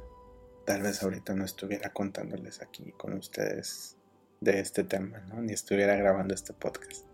tal 0.65 0.83
vez 0.83 1.03
ahorita 1.03 1.35
no 1.35 1.45
estuviera 1.45 1.93
contándoles 1.93 2.63
aquí 2.63 2.93
con 2.93 3.13
ustedes 3.13 3.98
de 4.41 4.61
este 4.61 4.85
tema, 4.85 5.21
¿no? 5.29 5.41
Ni 5.41 5.53
estuviera 5.53 5.97
grabando 5.97 6.35
este 6.35 6.53
podcast. 6.53 7.05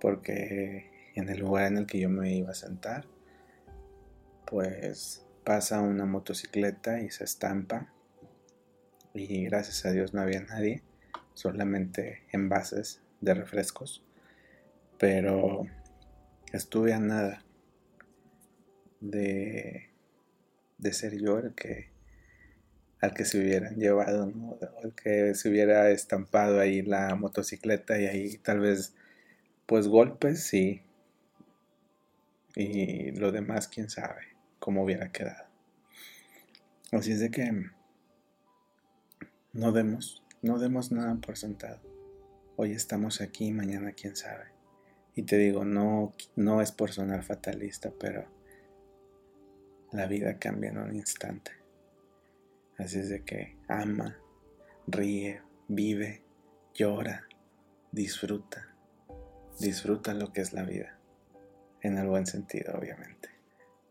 Porque 0.00 0.90
en 1.14 1.28
el 1.28 1.40
lugar 1.40 1.66
en 1.66 1.78
el 1.78 1.86
que 1.86 2.00
yo 2.00 2.08
me 2.08 2.34
iba 2.34 2.50
a 2.50 2.54
sentar, 2.54 3.06
pues 4.46 5.24
pasa 5.44 5.80
una 5.80 6.04
motocicleta 6.04 7.00
y 7.00 7.10
se 7.10 7.24
estampa. 7.24 7.92
Y 9.14 9.44
gracias 9.44 9.84
a 9.84 9.92
Dios 9.92 10.14
no 10.14 10.22
había 10.22 10.40
nadie, 10.40 10.82
solamente 11.34 12.24
envases 12.32 13.02
de 13.20 13.34
refrescos, 13.34 14.04
pero 14.98 15.66
estuve 16.52 16.92
a 16.92 16.98
nada 16.98 17.44
de, 19.00 19.90
de 20.78 20.92
ser 20.92 21.20
yo 21.20 21.38
el 21.38 21.54
que 21.54 21.91
al 23.02 23.12
que 23.14 23.24
se 23.24 23.38
hubieran 23.38 23.74
llevado, 23.76 24.26
¿no? 24.26 24.58
el 24.82 24.94
que 24.94 25.34
se 25.34 25.48
hubiera 25.48 25.90
estampado 25.90 26.60
ahí 26.60 26.82
la 26.82 27.14
motocicleta 27.16 28.00
y 28.00 28.06
ahí 28.06 28.38
tal 28.38 28.60
vez 28.60 28.94
pues 29.66 29.88
golpes 29.88 30.44
sí 30.44 30.82
y 32.54 33.10
lo 33.10 33.32
demás 33.32 33.66
quién 33.66 33.90
sabe 33.90 34.22
cómo 34.60 34.84
hubiera 34.84 35.10
quedado. 35.10 35.46
Así 36.92 37.10
es 37.10 37.18
de 37.18 37.30
que 37.32 37.70
no 39.52 39.72
demos, 39.72 40.22
no 40.40 40.60
demos 40.60 40.92
nada 40.92 41.16
por 41.16 41.36
sentado. 41.36 41.80
Hoy 42.54 42.70
estamos 42.70 43.20
aquí, 43.20 43.50
mañana 43.50 43.92
quién 43.92 44.14
sabe. 44.14 44.44
Y 45.16 45.22
te 45.22 45.38
digo, 45.38 45.64
no, 45.64 46.12
no 46.36 46.62
es 46.62 46.70
por 46.70 46.92
sonar 46.92 47.24
fatalista, 47.24 47.90
pero 47.98 48.26
la 49.90 50.06
vida 50.06 50.38
cambia 50.38 50.70
en 50.70 50.78
un 50.78 50.94
instante. 50.94 51.61
Así 52.82 52.98
es 52.98 53.10
de 53.10 53.22
que 53.22 53.56
ama, 53.68 54.18
ríe, 54.88 55.40
vive, 55.68 56.24
llora, 56.74 57.28
disfruta. 57.92 58.74
Disfruta 59.60 60.14
lo 60.14 60.32
que 60.32 60.40
es 60.40 60.52
la 60.52 60.64
vida. 60.64 60.98
En 61.80 61.96
el 61.96 62.08
buen 62.08 62.26
sentido, 62.26 62.74
obviamente. 62.76 63.28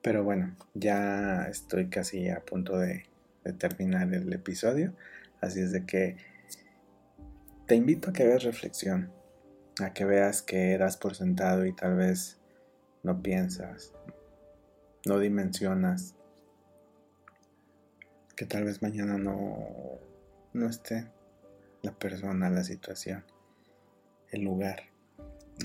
Pero 0.01 0.25
bueno, 0.25 0.57
ya 0.73 1.47
estoy 1.49 1.89
casi 1.89 2.27
a 2.29 2.43
punto 2.43 2.77
de, 2.77 3.05
terminar 3.57 4.13
el 4.13 4.33
episodio. 4.33 4.93
Así 5.39 5.61
es 5.61 5.71
de 5.71 5.85
que 5.85 6.17
te 7.67 7.75
invito 7.75 8.09
a 8.09 8.13
que 8.13 8.23
hagas 8.23 8.43
reflexión, 8.43 9.09
a 9.81 9.93
que 9.93 10.03
veas 10.03 10.41
que 10.41 10.77
das 10.77 10.97
por 10.97 11.15
sentado 11.15 11.65
y 11.65 11.73
tal 11.73 11.95
vez 11.95 12.41
no 13.03 13.21
piensas, 13.21 13.93
no 15.05 15.17
dimensionas, 15.17 16.15
que 18.41 18.47
tal 18.47 18.63
vez 18.63 18.81
mañana 18.81 19.19
no, 19.19 19.99
no 20.53 20.67
esté 20.67 21.07
la 21.83 21.91
persona, 21.91 22.49
la 22.49 22.63
situación, 22.63 23.23
el 24.31 24.41
lugar. 24.41 24.85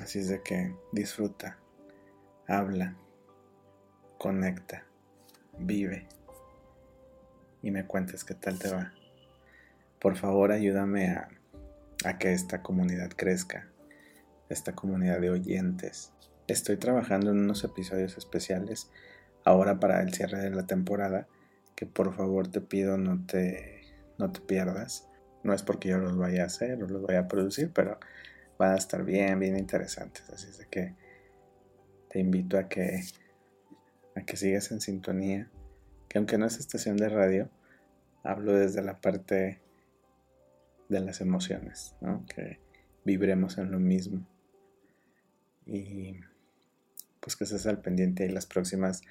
Así 0.03 0.19
es 0.19 0.29
de 0.29 0.43
que 0.43 0.77
disfruta, 0.93 1.59
habla, 2.47 2.95
conecta, 4.19 4.85
vive 5.59 6.07
y 7.63 7.71
me 7.71 7.87
cuentes 7.87 8.25
qué 8.25 8.35
tal 8.35 8.59
te 8.59 8.71
va. 8.71 8.93
Por 9.99 10.17
favor 10.17 10.53
ayúdame 10.53 11.09
a 11.13 11.31
a 12.05 12.19
que 12.19 12.35
esta 12.35 12.63
comunidad 12.63 13.09
crezca, 13.09 13.71
esta 14.51 14.75
comunidad 14.75 15.23
de 15.23 15.31
oyentes. 15.31 16.13
Estoy 16.47 16.77
trabajando 16.77 17.31
en 17.31 17.39
unos 17.39 17.65
episodios 17.65 18.19
especiales 18.19 18.91
ahora 19.47 19.81
para 19.81 20.03
el 20.03 20.13
cierre 20.13 20.41
de 20.41 20.51
la 20.51 20.67
temporada 20.67 21.27
que 21.77 21.87
por 21.87 22.15
favor 22.15 22.49
te 22.49 22.61
pido 22.61 22.97
no 22.97 23.25
te, 23.27 23.83
no 24.19 24.33
te 24.33 24.41
pierdas. 24.41 25.09
No 25.45 25.53
es 25.53 25.63
porque 25.63 25.91
yo 25.91 25.99
los 25.99 26.17
vaya 26.17 26.43
a 26.43 26.47
hacer 26.47 26.83
o 26.83 26.89
los 26.89 27.03
vaya 27.03 27.21
a 27.21 27.29
producir, 27.29 27.71
pero 27.73 28.01
van 28.59 28.73
a 28.73 28.77
estar 28.77 29.05
bien, 29.05 29.39
bien 29.39 29.57
interesantes. 29.57 30.29
Así 30.31 30.49
es 30.49 30.59
de 30.59 30.67
que 30.67 30.95
te 32.09 32.19
invito 32.19 32.59
a 32.59 32.69
que, 32.69 33.03
a 34.17 34.23
que 34.23 34.37
sigas 34.37 34.73
en 34.73 34.81
sintonía. 34.81 35.49
Que 36.09 36.19
aunque 36.19 36.39
no 36.39 36.47
es 36.47 36.59
estación 36.59 36.97
de 36.97 37.09
radio, 37.09 37.51
hablo 38.25 38.55
desde 38.55 38.83
la 38.83 39.01
parte 39.01 39.61
de 40.89 41.01
las 41.01 41.21
emociones, 41.21 41.95
que 42.35 42.59
vibremos 43.05 43.59
en 43.59 43.71
lo 43.71 43.79
mismo. 43.79 44.27
Y 45.67 46.21
pues 47.21 47.37
que 47.37 47.45
estés 47.45 47.67
al 47.67 47.81
pendiente 47.81 48.23
ahí 48.23 48.31
las 48.31 48.47
próximas, 48.47 49.03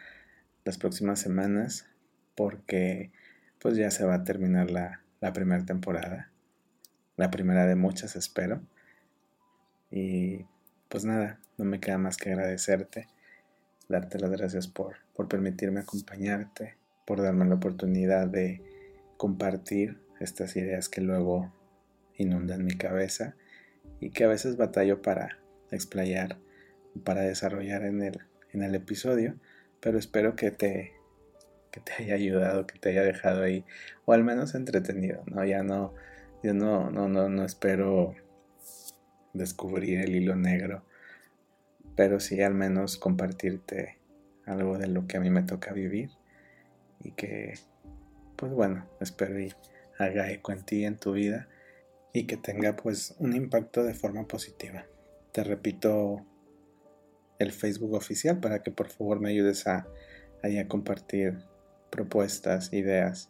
las 0.63 0.77
próximas 0.77 1.19
semanas, 1.19 1.87
porque 2.35 3.11
pues 3.59 3.77
ya 3.77 3.89
se 3.91 4.05
va 4.05 4.15
a 4.15 4.23
terminar 4.23 4.69
la, 4.69 5.01
la 5.21 5.33
primera 5.33 5.65
temporada, 5.65 6.31
la 7.17 7.31
primera 7.31 7.65
de 7.65 7.75
muchas 7.75 8.15
espero. 8.15 8.61
Y 9.89 10.45
pues 10.89 11.05
nada, 11.05 11.39
no 11.57 11.65
me 11.65 11.79
queda 11.79 11.97
más 11.97 12.17
que 12.17 12.29
agradecerte, 12.29 13.07
darte 13.87 14.19
las 14.19 14.31
gracias 14.31 14.67
por, 14.67 14.97
por 15.15 15.27
permitirme 15.27 15.79
acompañarte, 15.79 16.77
por 17.05 17.21
darme 17.21 17.45
la 17.45 17.55
oportunidad 17.55 18.27
de 18.27 18.61
compartir 19.17 19.99
estas 20.19 20.55
ideas 20.55 20.89
que 20.89 21.01
luego 21.01 21.53
inundan 22.17 22.65
mi 22.65 22.75
cabeza 22.75 23.35
y 23.99 24.11
que 24.11 24.23
a 24.23 24.27
veces 24.27 24.57
batallo 24.57 25.01
para 25.01 25.39
explayar, 25.71 26.37
para 27.03 27.21
desarrollar 27.21 27.83
en 27.83 28.01
el, 28.01 28.21
en 28.51 28.63
el 28.63 28.75
episodio, 28.75 29.35
pero 29.79 29.97
espero 29.97 30.35
que 30.35 30.51
te, 30.51 30.93
que 31.75 31.81
te 31.81 31.91
haya 32.01 32.15
ayudado, 32.15 32.65
que 32.65 32.79
te 32.79 32.89
haya 32.91 33.03
dejado 33.03 33.43
ahí, 33.43 33.65
o 34.05 34.13
al 34.13 34.23
menos 34.23 34.55
entretenido, 34.55 35.23
¿no? 35.25 35.43
Ya 35.43 35.61
no, 35.61 35.93
yo 36.41 36.53
no, 36.53 36.89
no, 36.89 37.09
no, 37.09 37.27
no 37.27 37.43
espero 37.43 38.15
descubrir 39.33 39.99
el 39.99 40.15
hilo 40.15 40.37
negro, 40.37 40.85
pero 41.97 42.21
sí 42.21 42.41
al 42.41 42.53
menos 42.53 42.97
compartirte 42.97 43.99
algo 44.45 44.77
de 44.77 44.87
lo 44.87 45.05
que 45.05 45.17
a 45.17 45.19
mí 45.19 45.29
me 45.29 45.43
toca 45.43 45.73
vivir 45.73 46.11
y 47.03 47.11
que, 47.11 47.55
pues 48.37 48.53
bueno, 48.53 48.87
espero 49.01 49.37
y 49.37 49.53
haga 49.97 50.31
eco 50.31 50.53
en 50.53 50.63
ti, 50.63 50.85
en 50.85 50.97
tu 50.97 51.11
vida 51.11 51.49
y 52.13 52.25
que 52.25 52.37
tenga 52.37 52.77
pues 52.77 53.15
un 53.19 53.35
impacto 53.35 53.83
de 53.83 53.93
forma 53.93 54.29
positiva. 54.29 54.85
Te 55.33 55.43
repito 55.43 56.25
el 57.37 57.51
Facebook 57.51 57.95
oficial 57.95 58.39
para 58.39 58.63
que 58.63 58.71
por 58.71 58.87
favor 58.87 59.19
me 59.19 59.31
ayudes 59.31 59.67
a, 59.67 59.87
a 60.41 60.67
compartir 60.69 61.43
propuestas, 61.95 62.73
ideas 62.73 63.29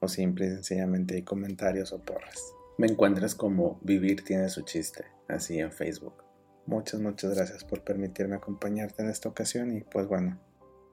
o 0.00 0.08
simple 0.08 0.46
y 0.46 0.50
sencillamente 0.50 1.24
comentarios 1.24 1.92
o 1.92 2.00
porras. 2.00 2.52
Me 2.76 2.86
encuentras 2.86 3.34
como 3.34 3.80
Vivir 3.82 4.24
tiene 4.24 4.48
su 4.48 4.62
chiste, 4.62 5.06
así 5.28 5.58
en 5.58 5.72
Facebook. 5.72 6.22
Muchas, 6.66 7.00
muchas 7.00 7.34
gracias 7.34 7.64
por 7.64 7.82
permitirme 7.82 8.36
acompañarte 8.36 9.02
en 9.02 9.08
esta 9.08 9.28
ocasión 9.28 9.76
y 9.76 9.80
pues 9.80 10.06
bueno, 10.06 10.38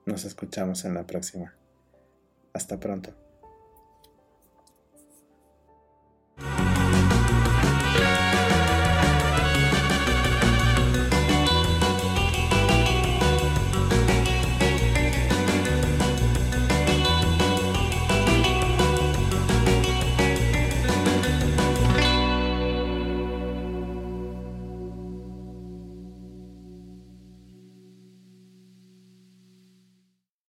nos 0.05 0.25
escuchamos 0.25 0.85
en 0.85 0.93
la 0.93 1.05
próxima. 1.05 1.55
Hasta 2.53 2.79
pronto. 2.79 3.28